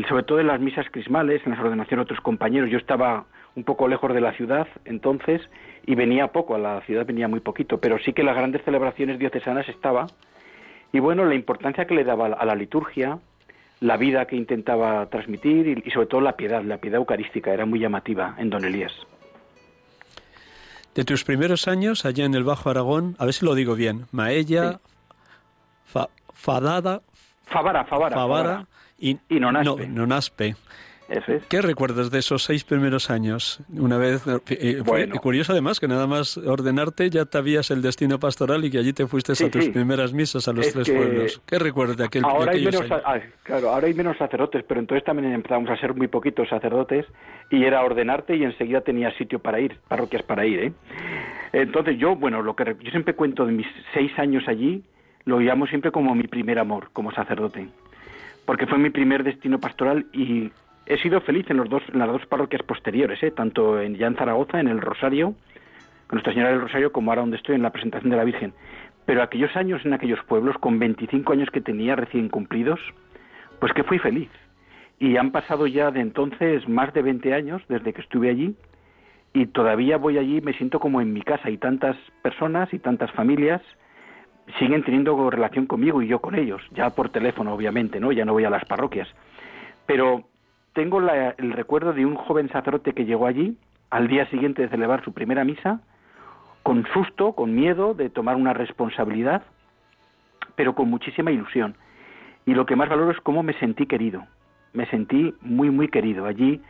[0.07, 3.63] sobre todo en las misas crismales, en las ordenaciones de otros compañeros, yo estaba un
[3.63, 5.41] poco lejos de la ciudad entonces
[5.85, 9.19] y venía poco, a la ciudad venía muy poquito, pero sí que las grandes celebraciones
[9.19, 10.07] diocesanas estaba.
[10.91, 13.19] Y bueno, la importancia que le daba a la liturgia,
[13.79, 17.79] la vida que intentaba transmitir y, sobre todo la piedad, la piedad eucarística era muy
[17.79, 18.93] llamativa en Don Elías.
[20.95, 24.05] De tus primeros años allá en el Bajo Aragón, a ver si lo digo bien,
[24.11, 24.79] Maella,
[26.33, 27.01] Fadada,
[27.45, 29.87] Favara, Favara, Favara, y, y Nonaspe.
[29.87, 30.55] No, Nonaspe.
[31.47, 33.61] ¿Qué recuerdas de esos seis primeros años?
[33.69, 37.81] Una vez, eh, eh, fue curioso además que nada más ordenarte ya te habías el
[37.81, 41.41] destino pastoral y que allí te fuiste a tus primeras misas a los tres pueblos.
[41.45, 42.83] ¿Qué recuerdas de aquel ahora hay menos,
[43.43, 47.05] Claro, ahora hay menos sacerdotes, pero entonces también empezamos a ser muy poquitos sacerdotes
[47.49, 50.59] y era ordenarte y enseguida tenías sitio para ir, parroquias para ir.
[50.59, 50.73] ¿eh?
[51.53, 54.83] Entonces yo, bueno, lo que yo siempre cuento de mis seis años allí,
[55.25, 57.67] lo llamo siempre como mi primer amor como sacerdote
[58.49, 60.49] porque fue mi primer destino pastoral y
[60.89, 63.29] he sido feliz en, los dos, en las dos parroquias posteriores, ¿eh?
[63.29, 65.35] tanto en, ya en Zaragoza, en el Rosario,
[66.07, 68.53] con Nuestra Señora del Rosario, como ahora donde estoy en la presentación de la Virgen.
[69.05, 72.79] Pero aquellos años en aquellos pueblos, con 25 años que tenía recién cumplidos,
[73.59, 74.29] pues que fui feliz.
[74.97, 78.55] Y han pasado ya de entonces más de 20 años desde que estuve allí
[79.31, 82.79] y todavía voy allí y me siento como en mi casa y tantas personas y
[82.79, 83.61] tantas familias
[84.57, 88.11] siguen teniendo relación conmigo y yo con ellos, ya por teléfono obviamente, ¿no?
[88.11, 89.07] Ya no voy a las parroquias.
[89.85, 90.25] Pero
[90.73, 93.57] tengo el recuerdo de un joven sacerdote que llegó allí
[93.89, 95.81] al día siguiente de celebrar su primera misa,
[96.63, 99.43] con susto, con miedo de tomar una responsabilidad,
[100.55, 101.75] pero con muchísima ilusión.
[102.45, 104.25] Y lo que más valoro es cómo me sentí querido.
[104.73, 106.25] Me sentí muy, muy querido.
[106.25, 106.61] Allí,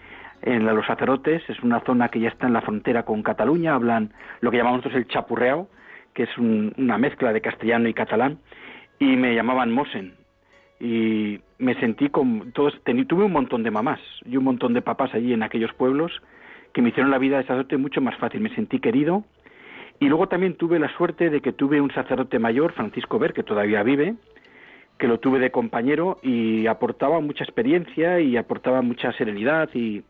[0.41, 4.13] en los sacerdotes, es una zona que ya está en la frontera con Cataluña, hablan
[4.39, 5.67] lo que llamamos nosotros el chapurreao,
[6.13, 8.39] que es una mezcla de castellano y catalán,
[8.99, 10.15] y me llamaban Mosen.
[10.79, 15.13] Y me sentí con todos, tuve un montón de mamás y un montón de papás
[15.13, 16.11] allí en aquellos pueblos
[16.73, 18.41] que me hicieron la vida de sacerdote mucho más fácil.
[18.41, 19.23] Me sentí querido.
[19.99, 23.43] Y luego también tuve la suerte de que tuve un sacerdote mayor, Francisco Ver, que
[23.43, 24.15] todavía vive,
[24.97, 30.03] que lo tuve de compañero y aportaba mucha experiencia y aportaba mucha serenidad y,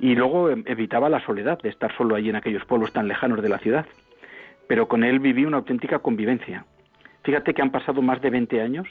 [0.00, 3.48] y luego evitaba la soledad de estar solo allí en aquellos pueblos tan lejanos de
[3.50, 3.86] la ciudad
[4.68, 6.64] pero con él viví una auténtica convivencia.
[7.24, 8.86] Fíjate que han pasado más de 20 años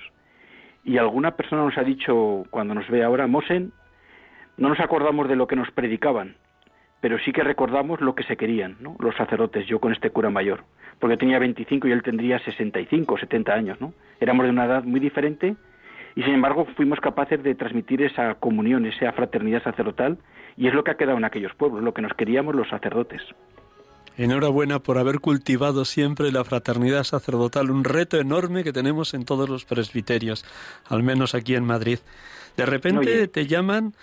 [0.87, 3.73] y alguna persona nos ha dicho, cuando nos ve ahora, Mosen,
[4.55, 6.37] no nos acordamos de lo que nos predicaban,
[7.01, 8.95] pero sí que recordamos lo que se querían, ¿no?
[8.99, 10.63] Los sacerdotes, yo con este cura mayor,
[10.99, 13.93] porque tenía 25 y él tendría 65, 70 años, ¿no?
[14.21, 15.57] Éramos de una edad muy diferente
[16.15, 20.17] y sin embargo fuimos capaces de transmitir esa comunión, esa fraternidad sacerdotal
[20.55, 23.21] y es lo que ha quedado en aquellos pueblos, lo que nos queríamos los sacerdotes.
[24.17, 29.47] Enhorabuena por haber cultivado siempre la fraternidad sacerdotal, un reto enorme que tenemos en todos
[29.47, 30.43] los presbiterios,
[30.89, 31.99] al menos aquí en Madrid.
[32.57, 33.93] De repente te llaman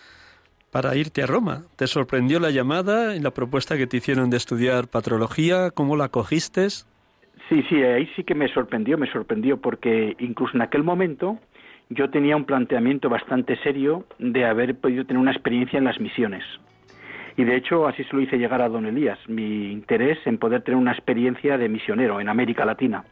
[0.71, 1.63] para irte a Roma.
[1.77, 5.73] ¿Te sorprendió la llamada y la propuesta que te hicieron de estudiar patrología?
[5.73, 6.69] ¿Cómo la cogiste?
[7.49, 11.39] Sí, sí, ahí sí que me sorprendió, me sorprendió, porque incluso en aquel momento
[11.91, 16.45] yo tenía un planteamiento bastante serio de haber podido tener una experiencia en las misiones.
[17.37, 20.63] Y de hecho así se lo hice llegar a don Elías, mi interés en poder
[20.63, 23.05] tener una experiencia de misionero en América Latina,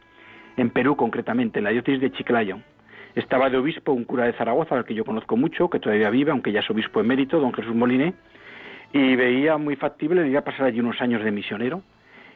[0.55, 2.59] en Perú concretamente, en la diócesis de Chiclayo.
[3.15, 6.31] Estaba de obispo un cura de Zaragoza, al que yo conozco mucho, que todavía vive,
[6.31, 8.13] aunque ya es obispo emérito, don Jesús Moliné,
[8.91, 11.83] y veía muy factible ir a pasar allí unos años de misionero.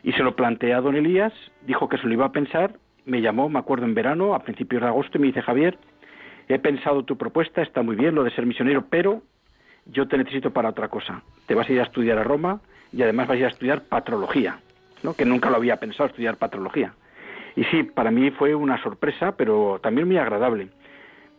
[0.03, 1.33] Y se lo planteé a don Elías,
[1.65, 2.73] dijo que se lo iba a pensar,
[3.05, 5.77] me llamó, me acuerdo, en verano, a principios de agosto, y me dice, Javier,
[6.47, 9.23] he pensado tu propuesta, está muy bien lo de ser misionero, pero
[9.91, 11.21] yo te necesito para otra cosa.
[11.45, 13.83] Te vas a ir a estudiar a Roma y además vas a ir a estudiar
[13.83, 14.59] patrología,
[15.03, 15.13] ¿no?
[15.13, 16.93] que nunca lo había pensado estudiar patrología.
[17.55, 20.69] Y sí, para mí fue una sorpresa, pero también muy agradable.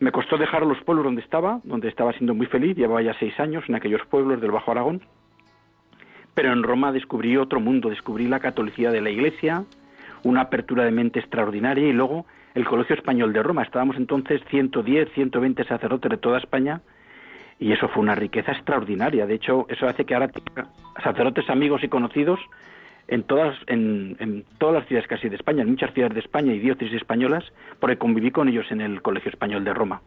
[0.00, 3.38] Me costó dejar los pueblos donde estaba, donde estaba siendo muy feliz, llevaba ya seis
[3.40, 5.02] años en aquellos pueblos del Bajo Aragón,
[6.34, 9.64] pero en Roma descubrí otro mundo, descubrí la catolicidad de la Iglesia,
[10.22, 13.62] una apertura de mente extraordinaria y luego el Colegio Español de Roma.
[13.62, 16.80] Estábamos entonces 110, 120 sacerdotes de toda España
[17.58, 19.26] y eso fue una riqueza extraordinaria.
[19.26, 20.30] De hecho, eso hace que ahora
[21.02, 22.38] sacerdotes amigos y conocidos
[23.08, 26.58] en todas, en, todas las ciudades casi de España, en muchas ciudades de España y
[26.58, 27.44] diócesis españolas,
[27.80, 30.02] porque conviví con ellos en el Colegio Español de Roma.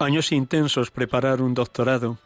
[0.00, 2.18] Años intensos preparar un doctorado,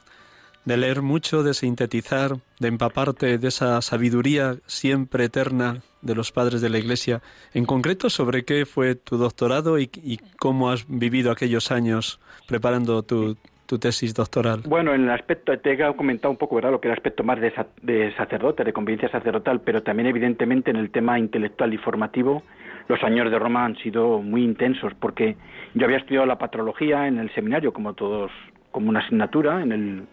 [0.65, 6.61] de leer mucho, de sintetizar, de empaparte de esa sabiduría siempre eterna de los padres
[6.61, 7.23] de la Iglesia.
[7.55, 13.03] En concreto, ¿sobre qué fue tu doctorado y, y cómo has vivido aquellos años preparando
[13.03, 13.37] tu,
[13.81, 14.61] tesis doctoral?
[14.67, 17.25] Bueno, en el aspecto, te he comentado un poco, ¿verdad?, lo que era el aspecto
[17.25, 21.79] más de, de sacerdote, de convivencia sacerdotal, pero también evidentemente en el tema intelectual y
[21.79, 22.43] formativo,
[22.89, 25.37] los años de Roma han sido muy intensos, porque
[25.73, 28.31] yo había estudiado la patrología en el seminario, como todos,
[28.73, 30.07] como una asignatura en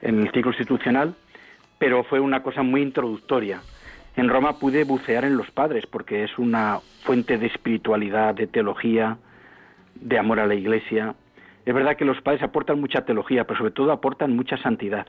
[0.00, 1.14] el ciclo institucional,
[1.78, 3.60] pero fue una cosa muy introductoria.
[4.16, 9.18] En Roma pude bucear en los padres, porque es una fuente de espiritualidad, de teología,
[9.94, 11.14] de amor a la Iglesia,
[11.64, 15.06] es verdad que los padres aportan mucha teología, pero sobre todo aportan mucha santidad.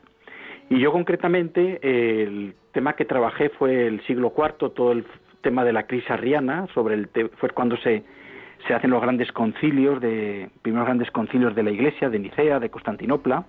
[0.69, 1.79] Y yo concretamente,
[2.23, 5.05] el tema que trabajé fue el siglo IV, todo el
[5.41, 8.03] tema de la crisis arriana, sobre el fue cuando se,
[8.67, 12.69] se hacen los grandes concilios, de, primeros grandes concilios de la Iglesia, de Nicea, de
[12.69, 13.45] Constantinopla,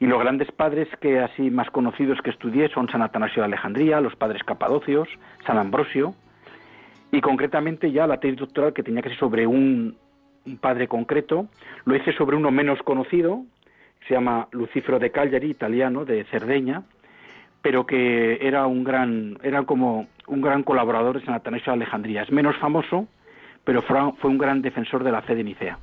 [0.00, 4.00] y los grandes padres que así más conocidos que estudié son San Atanasio de Alejandría,
[4.00, 5.08] los padres capadocios,
[5.46, 6.14] San Ambrosio,
[7.12, 9.96] y concretamente ya la tesis doctoral que tenía que ser sobre un,
[10.60, 11.46] padre concreto,
[11.86, 13.44] lo hice sobre uno menos conocido,
[14.06, 16.82] se llama Lucifero de Cagliari, italiano, de Cerdeña,
[17.62, 22.22] pero que era un gran, era como un gran colaborador de San Atanasio de Alejandría.
[22.22, 23.08] Es menos famoso,
[23.64, 25.78] pero fue un gran defensor de la fe de Nicea.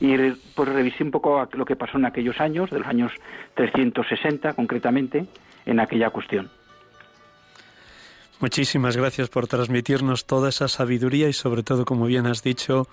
[0.00, 0.16] Y
[0.54, 3.12] pues revisé un poco lo que pasó en aquellos años, de los años
[3.54, 5.26] 360 concretamente,
[5.66, 6.50] en aquella cuestión.
[8.40, 12.86] Muchísimas gracias por transmitirnos toda esa sabiduría y sobre todo, como bien has dicho,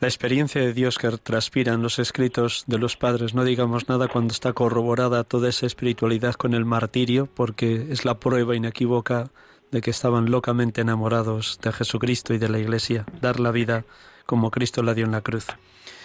[0.00, 4.32] la experiencia de Dios que transpiran los escritos de los padres, no digamos nada cuando
[4.32, 9.30] está corroborada toda esa espiritualidad con el martirio, porque es la prueba inequívoca
[9.70, 13.84] de que estaban locamente enamorados de Jesucristo y de la Iglesia, dar la vida
[14.28, 15.46] como Cristo la dio en la cruz.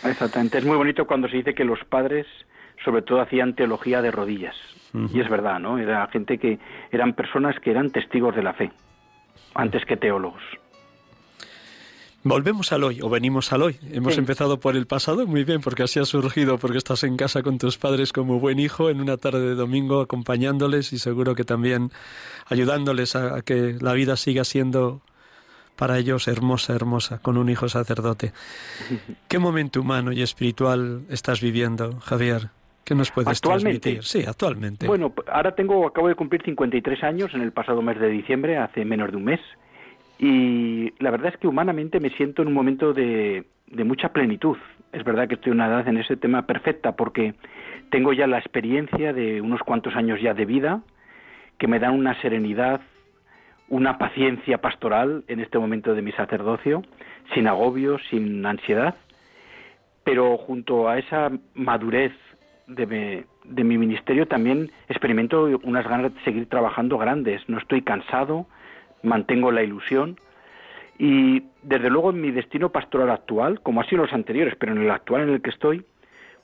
[0.05, 2.25] Exactamente, es muy bonito cuando se dice que los padres
[2.85, 4.55] sobre todo hacían teología de rodillas,
[4.93, 5.77] y es verdad, ¿no?
[5.77, 6.57] Era gente que
[6.91, 8.71] eran personas que eran testigos de la fe,
[9.55, 10.41] antes que teólogos.
[12.23, 13.77] Volvemos al hoy, o venimos al hoy.
[13.91, 17.43] Hemos empezado por el pasado, muy bien, porque así ha surgido, porque estás en casa
[17.43, 21.43] con tus padres como buen hijo, en una tarde de domingo, acompañándoles y seguro que
[21.43, 21.91] también
[22.45, 25.01] ayudándoles a, que la vida siga siendo
[25.75, 28.31] para ellos hermosa, hermosa, con un hijo sacerdote.
[29.27, 32.49] ¿Qué momento humano y espiritual estás viviendo, Javier?
[32.83, 34.03] ¿Qué nos puedes transmitir?
[34.03, 34.87] Sí, actualmente.
[34.87, 38.83] Bueno, ahora tengo, acabo de cumplir 53 años en el pasado mes de diciembre, hace
[38.83, 39.39] menos de un mes.
[40.19, 43.45] Y la verdad es que humanamente me siento en un momento de,
[43.85, 44.57] mucha plenitud.
[44.91, 47.33] Es verdad que estoy en una edad en ese tema perfecta porque
[47.89, 50.81] tengo ya la experiencia de unos cuantos años ya de vida
[51.57, 52.81] que me dan una serenidad,
[53.69, 56.83] una paciencia pastoral en este momento de mi sacerdocio,
[57.33, 58.95] sin agobio, sin ansiedad.
[60.03, 62.11] pero junto a esa madurez
[62.67, 67.47] de, de mi ministerio también experimento unas ganas de seguir trabajando grandes.
[67.47, 68.45] No estoy cansado,
[69.01, 70.17] mantengo la ilusión
[70.97, 74.81] y desde luego en mi destino pastoral actual, como ha sido los anteriores, pero en
[74.81, 75.85] el actual en el que estoy,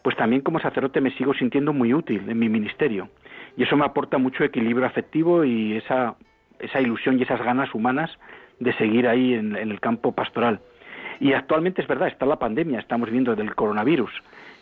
[0.01, 3.09] pues también como sacerdote me sigo sintiendo muy útil en mi ministerio.
[3.57, 6.15] Y eso me aporta mucho equilibrio afectivo y esa,
[6.59, 8.11] esa ilusión y esas ganas humanas
[8.59, 10.59] de seguir ahí en, el campo pastoral.
[11.19, 14.11] Y actualmente es verdad, está la pandemia, estamos viendo del coronavirus,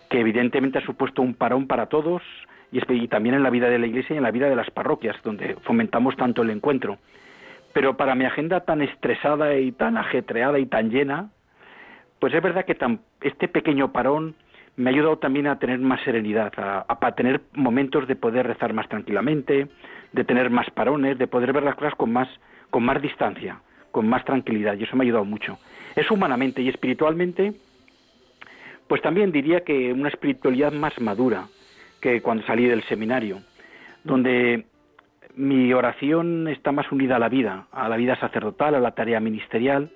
[0.10, 2.22] que evidentemente ha supuesto un parón para todos
[2.72, 4.70] y, y también en la vida de la Iglesia y en la vida de las
[4.72, 6.98] parroquias, donde fomentamos tanto el encuentro.
[7.74, 11.30] Pero para mi agenda tan estresada y tan ajetreada y tan llena,
[12.20, 12.78] pues es verdad que
[13.22, 14.36] este pequeño parón
[14.78, 18.88] me ha ayudado también a tener más serenidad, a, tener momentos de poder rezar más
[18.88, 19.68] tranquilamente,
[20.14, 22.30] de tener más parones, de poder ver las cosas con más,
[22.70, 23.60] con más distancia,
[23.92, 25.58] con más tranquilidad, y eso me ha ayudado mucho.
[25.96, 27.54] Es humanamente y espiritualmente,
[28.88, 31.48] pues también diría que una espiritualidad más madura
[32.00, 33.42] que cuando salí del seminario,
[34.04, 34.66] donde
[35.36, 39.20] mi oración está más unida a la vida, a la vida sacerdotal, a la tarea
[39.20, 39.90] ministerial.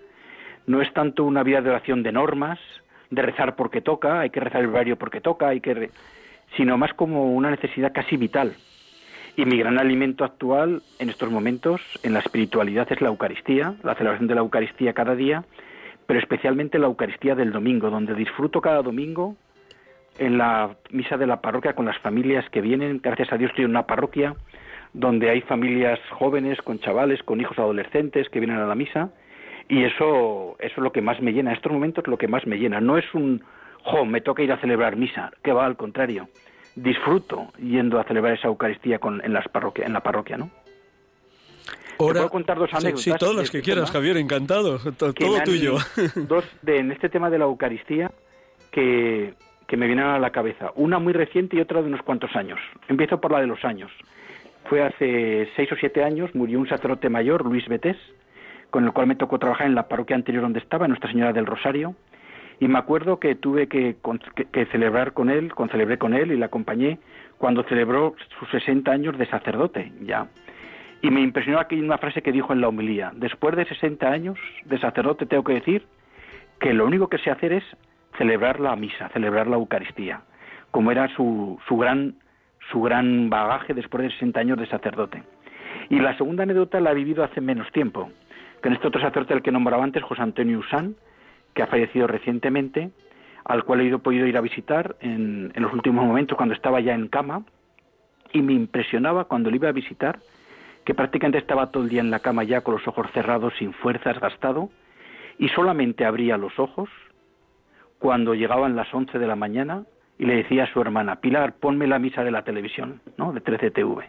[0.65, 2.59] No es tanto una vida de oración de normas,
[3.12, 5.91] de rezar porque toca, hay que rezar el horario porque toca, hay que
[6.57, 8.55] sino más como una necesidad casi vital.
[9.38, 13.95] Y mi gran alimento actual en estos momentos en la espiritualidad es la Eucaristía, la
[13.95, 15.45] celebración de la Eucaristía cada día,
[16.05, 19.36] pero especialmente la Eucaristía del domingo, donde disfruto cada domingo
[20.18, 22.99] en la misa de la parroquia con las familias que vienen.
[23.01, 24.36] Gracias a Dios estoy en una parroquia
[24.93, 29.12] donde hay familias jóvenes con chavales, con hijos adolescentes que vienen a la misa
[29.72, 31.51] y eso, eso es lo que más me llena.
[31.51, 32.82] En estos momentos lo que más me llena.
[32.82, 33.41] No es un,
[33.84, 36.28] jo, me toca ir a celebrar misa, que va al contrario.
[36.76, 40.49] Disfruto yendo a celebrar esa Eucaristía con, en, las parroquia, en la parroquia, ¿no?
[41.97, 43.01] Ahora, puedo contar dos anécdotas?
[43.01, 44.78] Sí, todas las que este quieras, Javier, encantado.
[44.97, 45.13] Todo,
[45.45, 45.78] tuyo.
[46.28, 48.11] Dos de, en este tema de la Eucaristía
[48.72, 49.36] que,
[49.67, 50.72] que me vienen a la cabeza.
[50.76, 52.59] Una muy reciente y otra de unos cuantos años.
[52.89, 53.89] Empiezo por la de los años.
[54.65, 57.97] Fue hace seis o siete años, murió un sacerdote mayor, Luis Betés,
[58.72, 61.45] con el cual me tocó trabajar en la parroquia anterior donde estaba, Nuestra Señora del
[61.45, 61.95] Rosario,
[62.59, 63.95] y me acuerdo que tuve que,
[64.72, 66.99] celebrar con él, con celebré con él y le acompañé
[67.38, 70.28] cuando celebró sus 60 años de sacerdote, ya.
[71.01, 74.38] Y me impresionó aquí una frase que dijo en la homilía, después de 60 años
[74.65, 75.86] de sacerdote tengo que decir
[76.59, 77.63] que lo único que sé hacer es
[78.17, 80.22] celebrar la misa, celebrar la Eucaristía,
[80.69, 82.15] como era su, su gran
[82.72, 85.24] su gran bagaje después de 60 años de sacerdote.
[85.89, 88.11] Y la segunda anécdota la ha vivido hace menos tiempo,
[88.62, 90.95] con este otro sacerdote al que nombraba antes, José Antonio Usán,
[91.53, 92.91] que ha fallecido recientemente,
[93.43, 96.93] al cual he podido ir a visitar en, en los últimos momentos cuando estaba ya
[96.93, 97.43] en cama,
[98.34, 100.20] y me impresionaba cuando le iba a visitar
[100.86, 103.74] que prácticamente estaba todo el día en la cama ya con los ojos cerrados, sin
[103.74, 104.70] fuerzas, gastado,
[105.38, 106.89] y solamente abría los ojos
[107.99, 109.84] cuando llegaban las 11 de la mañana
[110.18, 113.32] y le decía a su hermana, Pilar, ponme la misa de la televisión, ¿no?
[113.32, 114.05] De 13TV,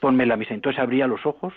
[0.00, 0.54] ponme la misa.
[0.54, 1.52] Entonces abría los ojos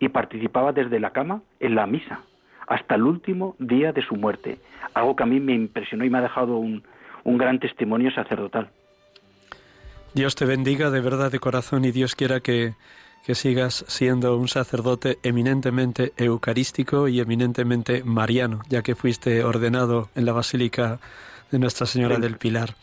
[0.00, 2.20] y participaba desde la cama en la misa,
[2.66, 4.58] hasta el último día de su muerte.
[4.94, 6.82] Algo que a mí me impresionó y me ha dejado un,
[7.24, 8.70] un gran testimonio sacerdotal.
[10.14, 12.74] Dios te bendiga de verdad de corazón y Dios quiera que,
[13.26, 20.24] que sigas siendo un sacerdote eminentemente eucarístico y eminentemente mariano, ya que fuiste ordenado en
[20.24, 21.00] la Basílica
[21.50, 22.74] de Nuestra Señora del Pilar.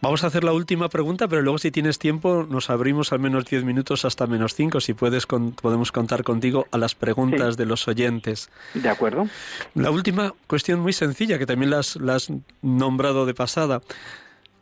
[0.00, 3.46] Vamos a hacer la última pregunta, pero luego si tienes tiempo nos abrimos al menos
[3.46, 7.88] 10 minutos hasta menos 5, si puedes podemos contar contigo a las preguntas de los
[7.88, 8.50] oyentes.
[8.74, 9.28] De acuerdo.
[9.74, 12.28] La última cuestión muy sencilla, que también la has
[12.60, 13.80] nombrado de pasada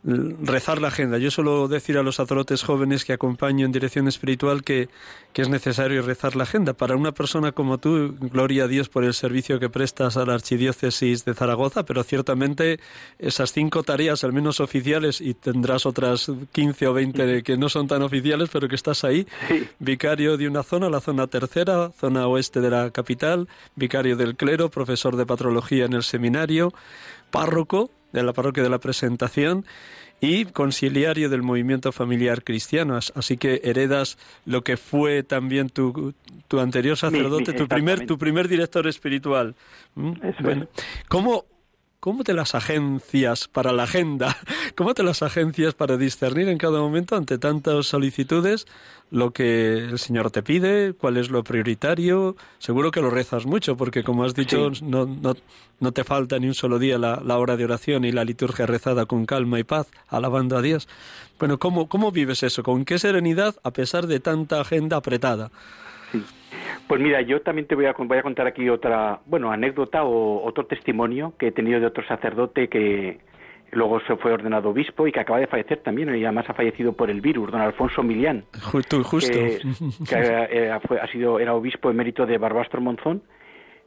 [0.03, 1.17] rezar la agenda.
[1.17, 4.89] Yo suelo decir a los sacerdotes jóvenes que acompaño en dirección espiritual que,
[5.31, 6.73] que, es necesario rezar la agenda.
[6.73, 10.33] Para una persona como tú, gloria a Dios por el servicio que prestas a la
[10.33, 12.79] Archidiócesis de Zaragoza, pero ciertamente
[13.17, 17.87] esas cinco tareas, al menos oficiales, y tendrás otras 15 o 20 que no son
[17.87, 19.25] tan oficiales, pero que estás ahí,
[19.79, 24.69] vicario de una zona, la zona tercera, zona oeste de la capital, vicario del clero,
[24.69, 26.73] profesor de patrología en el seminario,
[27.31, 29.65] párroco, de la parroquia de la Presentación
[30.21, 32.97] y conciliario del movimiento familiar cristiano.
[33.13, 36.13] Así que heredas lo que fue también tu,
[36.47, 39.55] tu anterior sacerdote, tu, primer, tu primer director espiritual.
[39.95, 40.13] ¿Mm?
[40.39, 40.67] Bueno,
[41.09, 41.45] ¿cómo,
[42.03, 44.35] ¿Cómo te las agencias para la agenda?
[44.75, 48.67] ¿Cómo te las agencias para discernir en cada momento ante tantas solicitudes
[49.09, 50.91] lo que el Señor te pide?
[50.91, 52.35] ¿Cuál es lo prioritario?
[52.59, 55.37] Seguro que lo rezas mucho porque, como has dicho, no, no,
[55.79, 58.65] no, te falta ni un solo día la, la, hora de oración y la liturgia
[58.65, 60.89] rezada con calma y paz, alabando a Dios.
[61.39, 62.63] Bueno, ¿cómo, cómo vives eso?
[62.63, 65.51] ¿Con qué serenidad a pesar de tanta agenda apretada?
[66.87, 70.43] Pues mira, yo también te voy a, voy a contar aquí otra, bueno, anécdota o
[70.45, 73.19] otro testimonio que he tenido de otro sacerdote que
[73.71, 76.93] luego se fue ordenado obispo y que acaba de fallecer también, y además ha fallecido
[76.93, 78.45] por el virus, don Alfonso Milián.
[78.61, 79.31] Justo, justo.
[80.07, 83.23] Que, ha sido, era obispo emérito de Barbastro Monzón,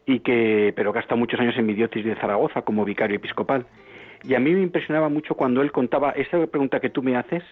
[0.05, 3.17] y que, pero que ha estado muchos años en mi diócesis de Zaragoza como vicario
[3.17, 3.67] episcopal.
[4.25, 7.43] Y a mí me impresionaba mucho cuando él contaba, esa pregunta que tú me haces,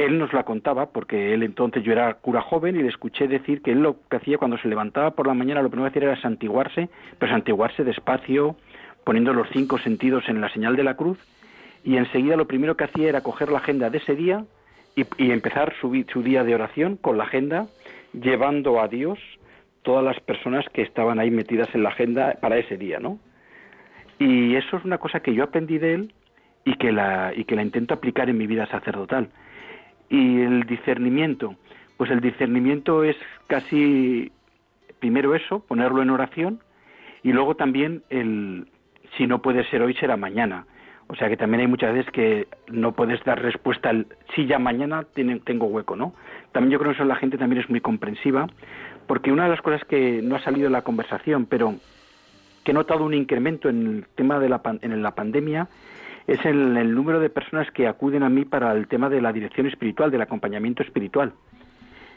[0.00, 3.60] él nos la contaba porque él entonces yo era cura joven y le escuché decir
[3.60, 6.10] que él lo que hacía cuando se levantaba por la mañana lo primero que hacía
[6.10, 6.88] era santiguarse,
[7.18, 8.56] pero santiguarse despacio,
[9.04, 11.18] poniendo los cinco sentidos en la señal de la cruz
[11.84, 14.44] y enseguida lo primero que hacía era coger la agenda de ese día
[14.96, 17.66] y, empezar su, su día de oración con la agenda,
[18.12, 19.18] llevando a Dios
[19.82, 23.18] todas las personas que estaban ahí metidas en la agenda para ese día, ¿no?
[24.18, 26.14] Y eso es una cosa que yo aprendí de él
[26.64, 29.30] y que la, y que la intento aplicar en mi vida sacerdotal.
[30.10, 31.54] Y el discernimiento,
[31.96, 34.30] pues el discernimiento es casi
[34.98, 36.60] primero eso, ponerlo en oración,
[37.22, 38.66] y luego también el
[39.16, 40.66] si no puede ser hoy será mañana.
[41.08, 44.60] O sea que también hay muchas veces que no puedes dar respuesta al si ya
[44.60, 45.04] mañana
[45.44, 46.14] tengo hueco, ¿no?
[46.52, 48.46] También yo creo que eso la gente también es muy comprensiva,
[49.08, 51.74] porque una de las cosas que no ha salido de la conversación, pero
[52.62, 55.66] que he notado un incremento en el tema de la, en la pandemia,
[56.26, 59.66] es el, número de personas que acuden a mí para el tema de la dirección
[59.66, 61.32] espiritual, del acompañamiento espiritual.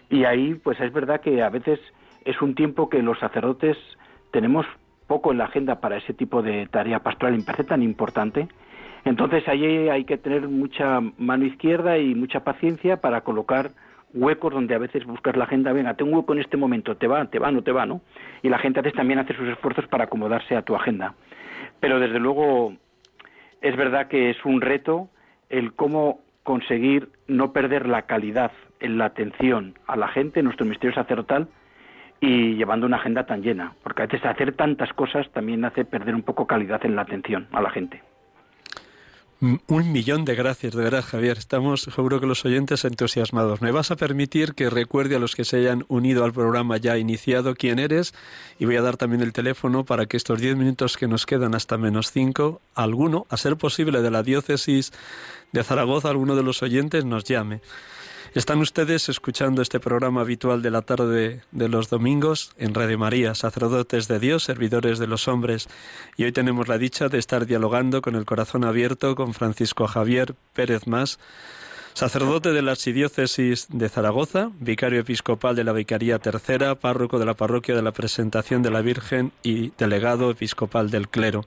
[0.09, 1.79] Y ahí, pues es verdad que a veces
[2.25, 3.77] es un tiempo que los sacerdotes
[4.31, 4.65] tenemos
[5.07, 8.47] poco en la agenda para ese tipo de tarea pastoral, me parece tan importante.
[9.05, 13.71] Entonces ahí hay que tener mucha mano izquierda y mucha paciencia para colocar
[14.13, 17.07] huecos donde a veces buscas la agenda, venga, tengo un hueco en este momento, te
[17.07, 18.01] va, te va, no te va, ¿no?
[18.43, 21.15] Y la gente a también hace sus esfuerzos para acomodarse a tu agenda.
[21.79, 22.73] Pero desde luego
[23.63, 25.09] es verdad que es un reto
[25.49, 28.51] el cómo conseguir no perder la calidad
[28.81, 31.47] en la atención a la gente, en nuestro misterio sacerdotal,
[32.19, 36.13] y llevando una agenda tan llena, porque a veces hacer tantas cosas también hace perder
[36.13, 38.01] un poco calidad en la atención a la gente.
[39.43, 41.37] Un millón de gracias, de verdad, Javier.
[41.37, 43.61] Estamos, seguro que los oyentes entusiasmados.
[43.61, 46.97] ¿Me vas a permitir que recuerde a los que se hayan unido al programa ya
[46.97, 48.13] iniciado quién eres?
[48.57, 51.55] Y voy a dar también el teléfono para que estos diez minutos que nos quedan
[51.55, 54.93] hasta menos cinco, alguno, a ser posible de la diócesis
[55.51, 57.59] de Zaragoza, alguno de los oyentes nos llame.
[58.33, 63.35] Están ustedes escuchando este programa habitual de la tarde de los domingos en Radio María,
[63.35, 65.69] sacerdotes de Dios, servidores de los hombres.
[66.17, 70.33] Y hoy tenemos la dicha de estar dialogando con el corazón abierto con Francisco Javier
[70.53, 71.19] Pérez Más,
[71.93, 77.35] sacerdote de la Archidiócesis de Zaragoza, vicario episcopal de la Vicaría Tercera, párroco de la
[77.35, 81.45] Parroquia de la Presentación de la Virgen y delegado episcopal del clero,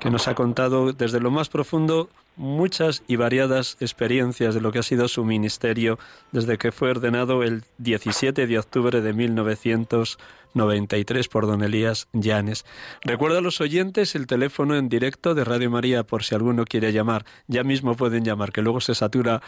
[0.00, 4.80] que nos ha contado desde lo más profundo muchas y variadas experiencias de lo que
[4.80, 5.98] ha sido su ministerio
[6.32, 12.66] desde que fue ordenado el 17 de octubre de 1993 por don Elías Llanes.
[13.02, 16.92] Recuerda a los oyentes el teléfono en directo de Radio María por si alguno quiere
[16.92, 17.26] llamar.
[17.46, 19.42] Ya mismo pueden llamar, que luego se satura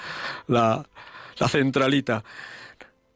[0.47, 0.87] la,
[1.39, 2.24] la centralita.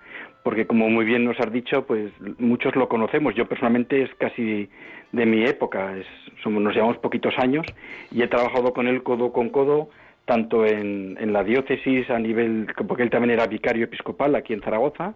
[0.43, 3.37] porque como muy bien nos has dicho, pues muchos lo conocemos.
[3.37, 4.69] Yo personalmente es casi
[5.13, 6.07] de mi época, es,
[6.43, 7.65] somos, nos llevamos poquitos años
[8.11, 9.91] y he trabajado con él codo con codo
[10.25, 15.15] tanto en, la diócesis a nivel, porque él también era vicario episcopal aquí en Zaragoza,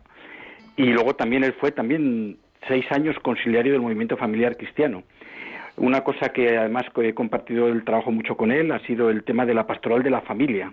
[0.76, 2.38] y luego también él fue también
[2.68, 5.04] seis años conciliario del movimiento familiar cristiano.
[5.76, 9.44] Una cosa que además he compartido el trabajo mucho con él ha sido el tema
[9.44, 10.72] de la pastoral de la familia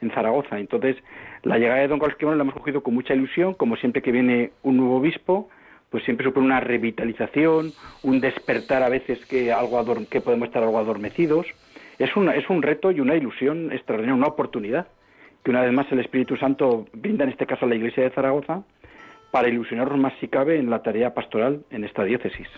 [0.00, 0.58] en Zaragoza.
[0.58, 0.96] Entonces,
[1.42, 4.52] la llegada de don Carlos la hemos cogido con mucha ilusión, como siempre que viene
[4.62, 5.50] un nuevo obispo,
[5.90, 7.72] pues siempre supone una revitalización,
[8.02, 11.46] un despertar a veces que algo que podemos estar algo adormecidos
[11.98, 14.86] es, una, es un reto y una ilusión extraordinaria, una oportunidad
[15.42, 18.10] que una vez más el Espíritu Santo brinda en este caso a la Iglesia de
[18.10, 18.62] Zaragoza
[19.30, 22.48] para ilusionarnos más si cabe en la tarea pastoral en esta diócesis.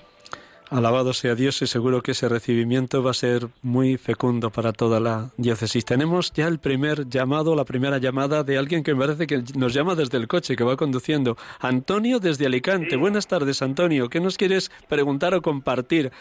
[0.71, 5.01] Alabado sea Dios y seguro que ese recibimiento va a ser muy fecundo para toda
[5.01, 5.85] la diócesis.
[5.85, 9.75] Tenemos ya el primer llamado, la primera llamada de alguien que me parece que nos
[9.75, 11.37] llama desde el coche, que va conduciendo.
[11.59, 12.95] Antonio desde Alicante.
[12.95, 14.09] Buenas tardes, Antonio.
[14.09, 16.13] ¿Qué nos quieres preguntar o compartir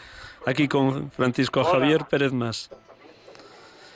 [0.47, 2.71] aquí con Francisco Javier Pérez Más?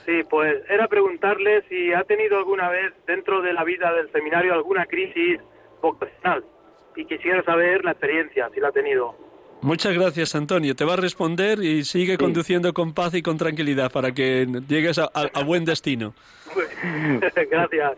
[0.05, 4.53] Sí, pues era preguntarle si ha tenido alguna vez dentro de la vida del seminario
[4.53, 5.39] alguna crisis
[5.81, 6.43] vocacional
[6.95, 9.15] y quisiera saber la experiencia, si la ha tenido.
[9.61, 10.75] Muchas gracias, Antonio.
[10.75, 14.99] Te va a responder y sigue conduciendo con paz y con tranquilidad para que llegues
[14.99, 15.09] a,
[15.45, 16.13] buen destino.
[17.49, 17.93] gracias.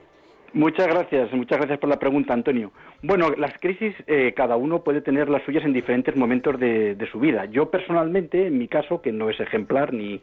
[0.53, 2.71] Muchas gracias, muchas gracias por la pregunta, Antonio.
[3.01, 7.19] Bueno, las crisis eh, cada uno puede tener las suyas en diferentes momentos de, su
[7.19, 7.45] vida.
[7.45, 10.21] Yo personalmente, en mi caso, que no es ejemplar ni,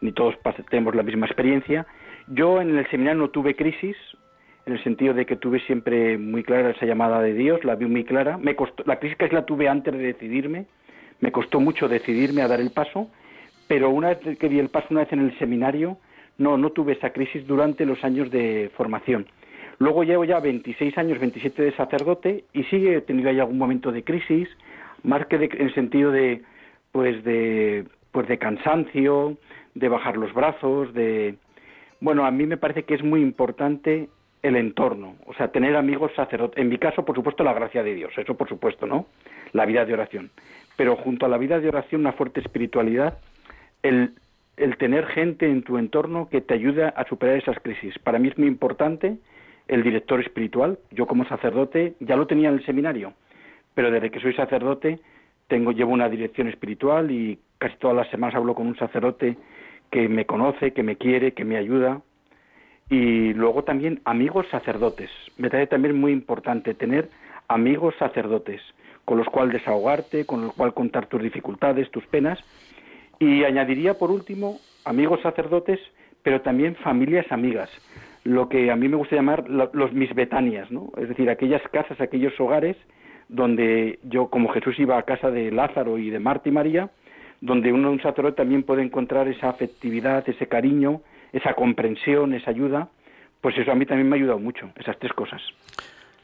[0.00, 0.34] ni todos
[0.68, 1.86] tenemos la misma experiencia,
[2.28, 3.96] yo en el seminario no tuve crisis,
[4.66, 7.86] en el sentido de que tuve siempre muy clara esa llamada de Dios, la vi
[7.86, 8.38] muy clara.
[8.38, 10.66] Me costó, la crisis la tuve antes de decidirme,
[11.20, 13.10] me costó mucho decidirme a dar el paso,
[13.68, 15.98] pero una vez que di el paso, una vez en el seminario,
[16.38, 19.26] no, no tuve esa crisis durante los años de formación.
[19.78, 23.92] Luego llevo ya 26 años, 27 de sacerdote y sigue he tenido ahí algún momento
[23.92, 24.48] de crisis,
[25.02, 26.42] más que en el sentido de,
[26.92, 29.38] pues de, pues de cansancio,
[29.74, 31.36] de bajar los brazos, de,
[32.00, 34.08] bueno, a mí me parece que es muy importante
[34.42, 36.58] el entorno, o sea, tener amigos sacerdotes.
[36.58, 39.06] En mi caso, por supuesto, la gracia de Dios, eso por supuesto, ¿no?
[39.52, 40.30] La vida de oración.
[40.76, 43.18] Pero junto a la vida de oración, una fuerte espiritualidad,
[43.82, 44.14] el,
[44.56, 47.98] el tener gente en tu entorno que te ayuda a superar esas crisis.
[47.98, 49.18] Para mí es muy importante
[49.68, 50.78] el director espiritual.
[50.90, 53.12] Yo como sacerdote ya lo tenía en el seminario,
[53.74, 55.00] pero desde que soy sacerdote
[55.48, 59.36] tengo llevo una dirección espiritual y casi todas las semanas hablo con un sacerdote
[59.90, 62.02] que me conoce, que me quiere, que me ayuda.
[62.88, 65.10] Y luego también amigos sacerdotes.
[65.36, 67.08] Me parece también muy importante tener
[67.48, 68.60] amigos sacerdotes
[69.04, 72.38] con los cuales desahogarte, con los cuales contar tus dificultades, tus penas.
[73.18, 75.78] Y añadiría por último amigos sacerdotes,
[76.22, 77.70] pero también familias amigas
[78.24, 80.92] lo que a mí me gusta llamar los mis betanias, ¿no?
[80.98, 82.76] Es decir, aquellas casas, aquellos hogares
[83.28, 86.90] donde yo, como Jesús iba a casa de Lázaro y de Marta y María,
[87.40, 92.88] donde uno, un sacerdote también puede encontrar esa afectividad, ese cariño, esa comprensión, esa ayuda,
[93.40, 95.40] pues eso a mí también me ha ayudado mucho, esas tres cosas.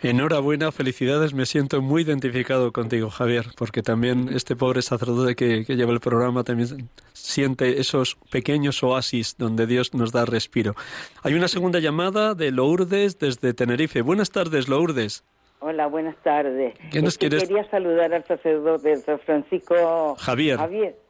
[0.03, 5.93] Enhorabuena, felicidades, me siento muy identificado contigo, Javier, porque también este pobre sacerdote que, lleva
[5.93, 10.75] el programa también siente esos pequeños oasis donde Dios nos da respiro.
[11.23, 14.03] Hay una segunda llamada de Lourdes desde Tenerife.
[14.03, 15.25] Buenas tardes, Lourdes.
[15.61, 16.75] Hola, buenas tardes.
[16.93, 17.45] ¿Qué nos quieres?
[17.45, 20.59] Quería saludar al sacerdote San Francisco Javier.
[20.59, 21.06] Javier.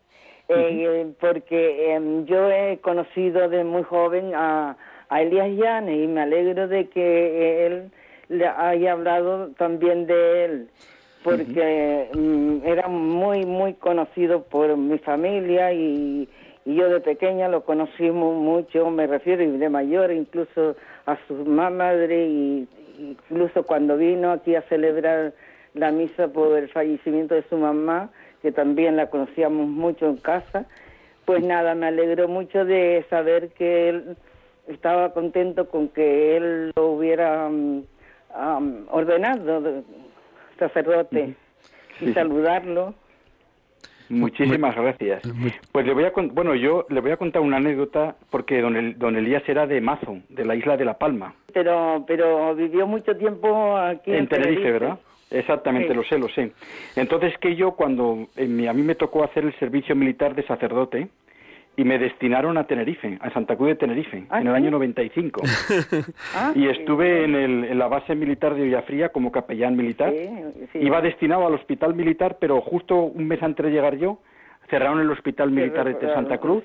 [0.49, 4.77] Eh, porque em, yo he conocido de muy joven a,
[5.09, 7.91] a Elías Llanes y me alegro de que él
[8.29, 10.69] le haya hablado también de él,
[11.23, 16.29] porque mm, era muy, muy conocido por mi familia y,
[16.65, 20.75] yo de pequeña lo conocí mucho, me refiero y de mayor, incluso
[21.07, 22.69] a su madre y
[22.99, 25.33] incluso cuando vino aquí a celebrar
[25.75, 28.11] la misa por el fallecimiento de su mamá,
[28.47, 30.67] que también la conocíamos mucho en casa,
[31.25, 34.17] pues nada, me alegró mucho de saber que él
[34.69, 37.83] estaba contento con que él lo hubiera mm,
[38.89, 39.83] ordenado
[40.61, 41.35] sacerdote
[42.01, 42.95] y saludarlo.
[44.11, 45.23] Muchísimas gracias.
[45.73, 48.97] Pues le voy a bueno, yo le voy a contar una anécdota porque don, El,
[48.97, 51.35] don Elías era de Mazo, de la isla de La Palma.
[51.53, 55.01] Pero pero vivió mucho tiempo aquí en, Tenerife, ¿verdad?
[55.31, 56.53] Exactamente, lo sé, lo sé.
[56.95, 61.09] Entonces que yo cuando a mí me tocó hacer el servicio militar de sacerdote,
[61.77, 65.43] y me destinaron a Tenerife, a Santa Cruz de Tenerife, ¿Ah, en el año 95.
[66.35, 70.13] ah, y estuve en, el, en, la base militar de Villafría como capellán militar.
[70.75, 74.19] Iba destinado al hospital militar, pero justo un mes antes de llegar yo,
[74.71, 76.65] cerraron el hospital militar de Santa Cruz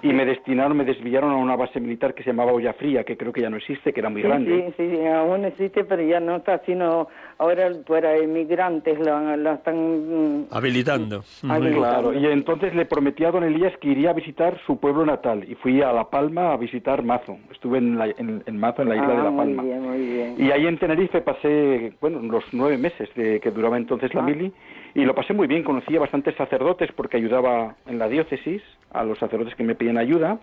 [0.00, 3.16] y me destinaron, me desviaron a una base militar que se llamaba Olla Fría, que
[3.16, 4.72] creo que ya no existe, que era muy grande.
[4.76, 10.46] Sí, sí, aún existe, pero ya no está, sino ahora para inmigrantes lo, están mm,
[10.52, 11.24] habilitando.
[11.40, 15.44] Claro, y entonces le prometí a don Elías que iría a visitar su pueblo natal
[15.48, 17.36] y fui a La Palma a visitar Mazo.
[17.50, 18.00] Estuve en,
[18.46, 19.62] en, Mazo, en la isla de La ah, Palma.
[19.62, 20.34] Muy bien, muy bien.
[20.38, 24.24] Y ahí en Tenerife pasé, bueno, los nueve meses de que duraba entonces la ah.
[24.24, 24.52] mili
[24.98, 29.04] y lo pasé muy bien, conocí a bastantes sacerdotes porque ayudaba en la diócesis a
[29.04, 30.40] los sacerdotes que me pedían ayuda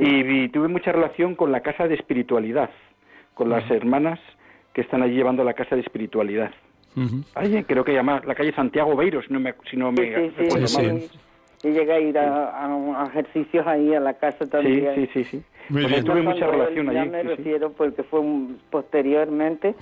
[0.00, 2.70] y, tuve mucha relación con la casa de espiritualidad,
[3.34, 4.18] con las hermanas
[4.72, 6.50] que están allí llevando la casa de espiritualidad.
[7.68, 11.08] creo que llama la calle Santiago Beiro, si no me, si no me sí, sí,
[11.62, 14.92] Y llegué a ir a, ejercicios ahí a la casa también.
[14.96, 15.42] Sí, sí, sí.
[15.70, 16.98] Pues tuve mucha relación allí.
[16.98, 18.20] Ya me refiero porque fue
[18.70, 19.76] posteriormente,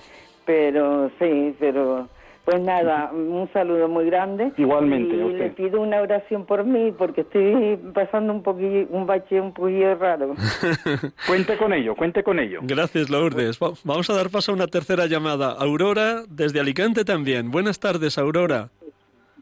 [0.45, 2.09] pero sí, pero
[2.45, 4.51] pues nada, un saludo muy grande.
[4.57, 5.15] Igualmente.
[5.15, 9.53] Y le pido una oración por mí porque estoy pasando un poquillo, un bache un
[9.53, 10.35] poquillo raro.
[11.27, 12.59] cuente con ello, cuente con ello.
[12.63, 13.57] Gracias, Lourdes.
[13.59, 15.51] Vamos a dar paso a una tercera llamada.
[15.51, 17.49] Aurora, desde Alicante también.
[17.49, 18.69] Buenas tardes, Aurora.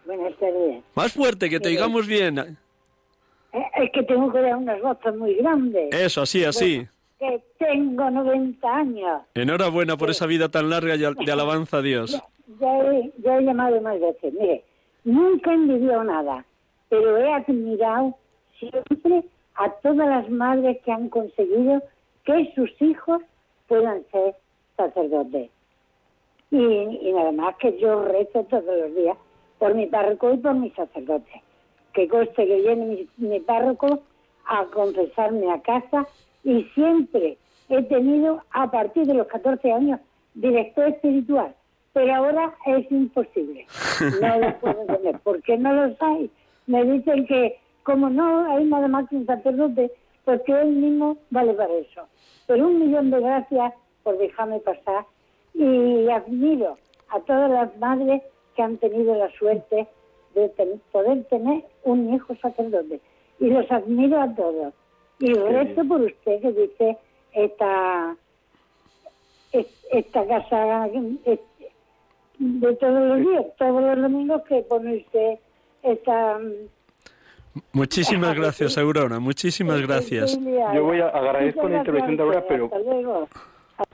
[0.05, 0.83] Buenas tardes.
[0.95, 2.37] Más fuerte, que te digamos bien.
[2.37, 2.55] Eh,
[3.77, 5.89] es que tengo que dar unas voces muy grandes.
[5.91, 6.87] Eso, así, así.
[7.19, 9.21] que tengo 90 años.
[9.33, 12.21] Enhorabuena por esa vida tan larga de alabanza a Dios.
[12.59, 14.33] Ya, he, ya he llamado más veces.
[14.33, 14.63] Mire,
[15.03, 16.45] nunca he envidiado nada,
[16.89, 18.15] pero he admirado
[18.59, 19.23] siempre
[19.55, 21.81] a todas las madres que han conseguido
[22.23, 23.21] que sus hijos
[23.67, 24.35] puedan ser
[24.77, 25.49] sacerdotes.
[26.51, 29.17] Y, y nada más que yo rezo todos los días
[29.59, 31.43] por mi párroco y por mi sacerdote.
[31.93, 34.01] Que coste que viene mi, mi párroco
[34.45, 36.07] a confesarme a casa
[36.43, 37.37] y siempre
[37.69, 39.99] he tenido a partir de los 14 años
[40.33, 41.55] director espiritual,
[41.93, 43.65] pero ahora es imposible.
[44.21, 45.19] No lo puedo entender.
[45.19, 46.29] ¿Por qué no lo hay?
[46.67, 49.91] Me dicen que como no hay nada más que un sacerdote,
[50.23, 52.07] pues que él mismo vale para eso.
[52.47, 53.73] Pero un millón de gracias
[54.03, 55.05] por dejarme pasar
[55.53, 56.77] y admiro
[57.09, 58.21] a todas las madres
[58.55, 59.87] que han tenido la suerte
[60.35, 60.49] de
[60.91, 63.01] poder tener un hijo sacerdote.
[63.39, 64.73] Y los admiro a todos.
[65.19, 66.97] Y rezo por usted que dice
[67.33, 68.15] esta,
[69.51, 70.89] esta casa
[72.41, 75.39] de todos los días, todos los domingos que pone usted
[75.83, 76.39] esta
[77.73, 79.19] Muchísimas gracias, Aurora.
[79.19, 80.39] Muchísimas gracias.
[80.73, 83.27] Yo voy a agradecer la intervención de Aurora, pero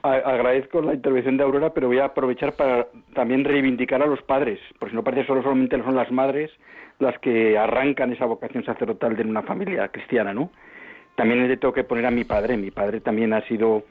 [0.04, 4.60] agradezco la intervención de Aurora, pero voy a aprovechar para también reivindicar a los padres,
[4.78, 6.52] porque si no parece solo solamente son las madres
[7.00, 10.52] las que arrancan esa vocación sacerdotal de una familia cristiana, ¿no?
[11.16, 12.58] También le tengo que poner a mi padre.
[12.58, 13.84] Mi padre también ha sido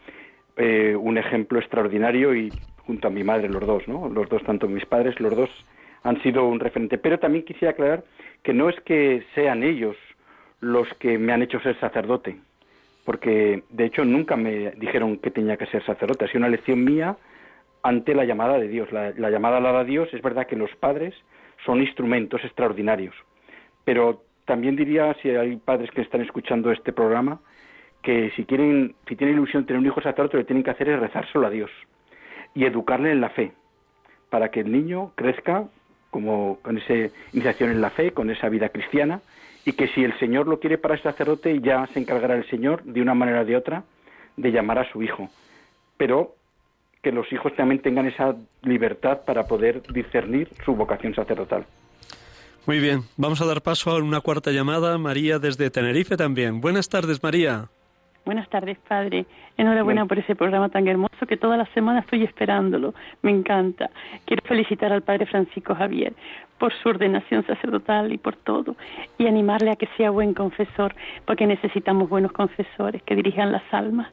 [0.56, 2.52] eh, un ejemplo extraordinario y
[2.86, 4.08] junto a mi madre los dos, ¿no?
[4.08, 5.50] Los dos, tanto mis padres, los dos
[6.04, 6.98] han sido un referente.
[6.98, 8.04] Pero también quisiera aclarar
[8.42, 9.96] que no es que sean ellos
[10.60, 12.36] los que me han hecho ser sacerdote,
[13.04, 16.82] porque de hecho nunca me dijeron que tenía que ser sacerdote, ha sido una lección
[16.82, 17.16] mía
[17.82, 18.90] ante la llamada de Dios.
[18.92, 21.14] La, llamada dada a Dios es verdad que los padres
[21.64, 23.14] son instrumentos extraordinarios,
[23.84, 27.40] pero también diría, si hay padres que están escuchando este programa,
[28.02, 30.70] que si quieren, si tienen ilusión de tener un hijo sacerdote, lo que tienen que
[30.70, 31.70] hacer es rezárselo a Dios
[32.56, 33.52] y educarle en la fe,
[34.30, 35.64] para que el niño crezca
[36.10, 39.20] como con esa iniciación en la fe, con esa vida cristiana,
[39.66, 42.82] y que si el Señor lo quiere para el sacerdote, ya se encargará el Señor,
[42.84, 43.84] de una manera o de otra,
[44.36, 45.28] de llamar a su hijo.
[45.98, 46.34] Pero
[47.02, 51.66] que los hijos también tengan esa libertad para poder discernir su vocación sacerdotal.
[52.64, 54.96] Muy bien, vamos a dar paso a una cuarta llamada.
[54.98, 56.60] María desde Tenerife también.
[56.60, 57.68] Buenas tardes, María.
[58.26, 59.24] Buenas tardes, padre.
[59.56, 62.92] Enhorabuena por ese programa tan hermoso que toda la semana estoy esperándolo.
[63.22, 63.88] Me encanta.
[64.24, 66.12] Quiero felicitar al padre Francisco Javier
[66.58, 68.74] por su ordenación sacerdotal y por todo.
[69.16, 70.92] Y animarle a que sea buen confesor,
[71.24, 74.12] porque necesitamos buenos confesores que dirijan las almas.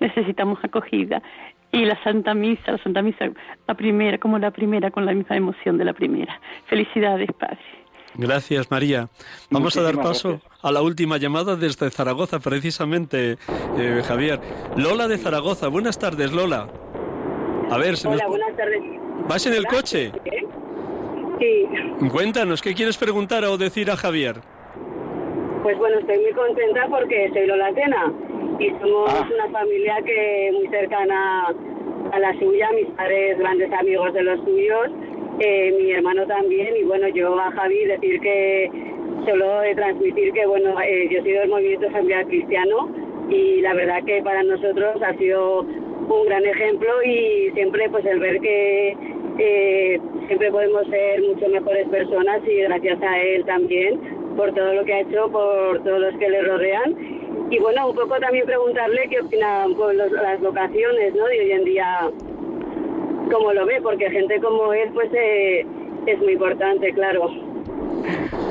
[0.00, 1.22] Necesitamos acogida.
[1.70, 3.28] Y la Santa Misa, la Santa Misa,
[3.68, 6.40] la primera, como la primera, con la misma emoción de la primera.
[6.64, 7.79] Felicidades, padre.
[8.14, 9.08] Gracias, María.
[9.50, 13.38] Vamos a dar paso a la última llamada desde Zaragoza, precisamente,
[13.78, 14.40] eh, Javier.
[14.76, 15.68] Lola de Zaragoza.
[15.68, 16.68] Buenas tardes, Lola.
[17.70, 18.80] A ver, Hola, buenas tardes.
[19.28, 20.12] ¿Vas en el coche?
[21.38, 22.08] Sí.
[22.10, 24.40] Cuéntanos, ¿qué quieres preguntar o decir a Javier?
[25.62, 28.12] Pues bueno, estoy muy contenta porque soy Lola Tena
[28.58, 29.28] y somos ah.
[29.32, 31.46] una familia que muy cercana
[32.12, 34.90] a la suya, mis padres grandes amigos de los suyos
[35.38, 38.70] eh, mi hermano también, y bueno, yo a Javi decir que
[39.26, 42.90] solo de transmitir que, bueno, eh, yo sido del movimiento familiar cristiano
[43.28, 48.18] y la verdad que para nosotros ha sido un gran ejemplo y siempre pues el
[48.18, 48.96] ver que
[49.38, 54.00] eh, siempre podemos ser mucho mejores personas y gracias a él también
[54.36, 56.96] por todo lo que ha hecho, por todos los que le rodean.
[57.50, 61.26] Y bueno, un poco también preguntarle qué opina por las vocaciones ¿no?
[61.26, 62.10] de hoy en día
[63.30, 65.64] como lo ve, porque gente como él pues eh,
[66.06, 67.49] es muy importante, claro.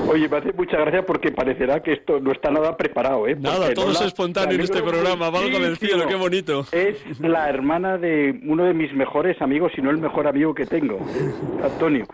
[0.10, 3.36] Oye, me hace mucha gracia porque parecerá que esto no está nada preparado, ¿eh?
[3.40, 6.66] nada, todo es espontáneo en este programa, valga del cielo, qué bonito.
[6.72, 10.66] Es la hermana de uno de mis mejores amigos, si no el mejor amigo que
[10.66, 11.00] tengo,
[11.64, 12.06] Antonio.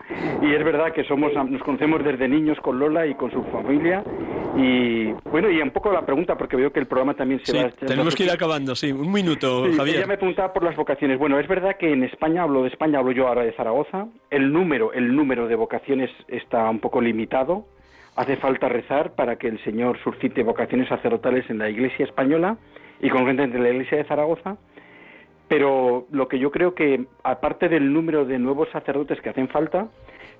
[0.42, 4.04] Y es verdad que somos, nos conocemos desde niños con Lola y con su familia.
[4.58, 7.70] Y bueno, y un poco la pregunta, porque veo que el programa también se va...
[7.70, 9.96] Tenemos que ir acabando, sí, un minuto, Javier.
[9.96, 11.18] Ella me preguntaba por las vocaciones.
[11.18, 14.52] Bueno, es verdad que en España, hablo de España, hablo yo ahora de Zaragoza, el
[14.52, 17.64] número, el número de vocaciones está un poco limitado
[18.16, 22.56] Hace falta rezar para que el Señor suscite vocaciones sacerdotales en la Iglesia española
[23.00, 24.56] y concretamente en la Iglesia de Zaragoza.
[25.48, 29.88] Pero lo que yo creo que, aparte del número de nuevos sacerdotes que hacen falta,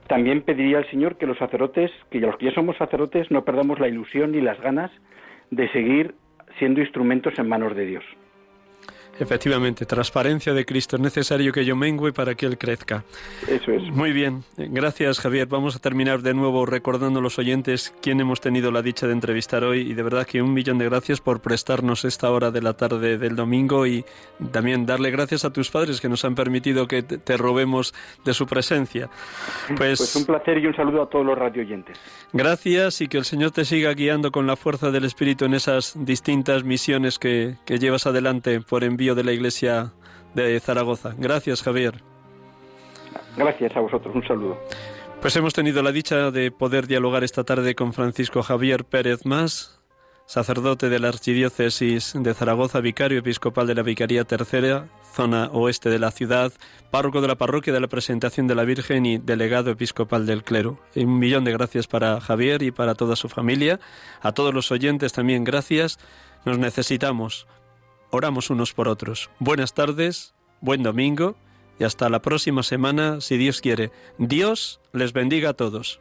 [0.08, 3.78] también pediría al Señor que los sacerdotes, que los que ya somos sacerdotes, no perdamos
[3.78, 4.90] la ilusión ni las ganas
[5.50, 6.14] de seguir
[6.58, 8.04] siendo instrumentos en manos de Dios.
[9.18, 10.96] Efectivamente, transparencia de Cristo.
[10.96, 13.04] Es necesario que yo mengüe para que Él crezca.
[13.48, 13.82] Eso es.
[13.90, 14.44] Muy bien.
[14.56, 15.46] Gracias, Javier.
[15.46, 19.14] Vamos a terminar de nuevo recordando a los oyentes quién hemos tenido la dicha de
[19.14, 19.80] entrevistar hoy.
[19.80, 23.16] Y de verdad que un millón de gracias por prestarnos esta hora de la tarde
[23.16, 24.04] del domingo y
[24.52, 27.94] también darle gracias a tus padres que nos han permitido que te robemos
[28.24, 29.08] de su presencia.
[29.68, 31.98] Pues, pues un placer y un saludo a todos los radio oyentes.
[32.32, 35.94] Gracias y que el Señor te siga guiando con la fuerza del Espíritu en esas
[36.04, 39.92] distintas misiones que, que llevas adelante por envío de la Iglesia
[40.34, 41.14] de Zaragoza.
[41.16, 42.02] Gracias, Javier.
[43.36, 44.14] Gracias a vosotros.
[44.14, 44.58] Un saludo.
[45.20, 49.80] Pues hemos tenido la dicha de poder dialogar esta tarde con Francisco Javier Pérez Más,
[50.26, 55.98] sacerdote de la Archidiócesis de Zaragoza, vicario episcopal de la Vicaría Tercera, zona oeste de
[55.98, 56.52] la ciudad,
[56.90, 60.78] párroco de la parroquia de la Presentación de la Virgen y delegado episcopal del clero.
[60.94, 63.80] un millón de gracias para Javier y para toda su familia.
[64.20, 65.98] A todos los oyentes también gracias.
[66.44, 67.46] Nos necesitamos
[68.10, 69.30] oramos unos por otros.
[69.38, 71.36] Buenas tardes, buen domingo
[71.78, 73.90] y hasta la próxima semana, si Dios quiere.
[74.18, 76.00] Dios les bendiga a todos.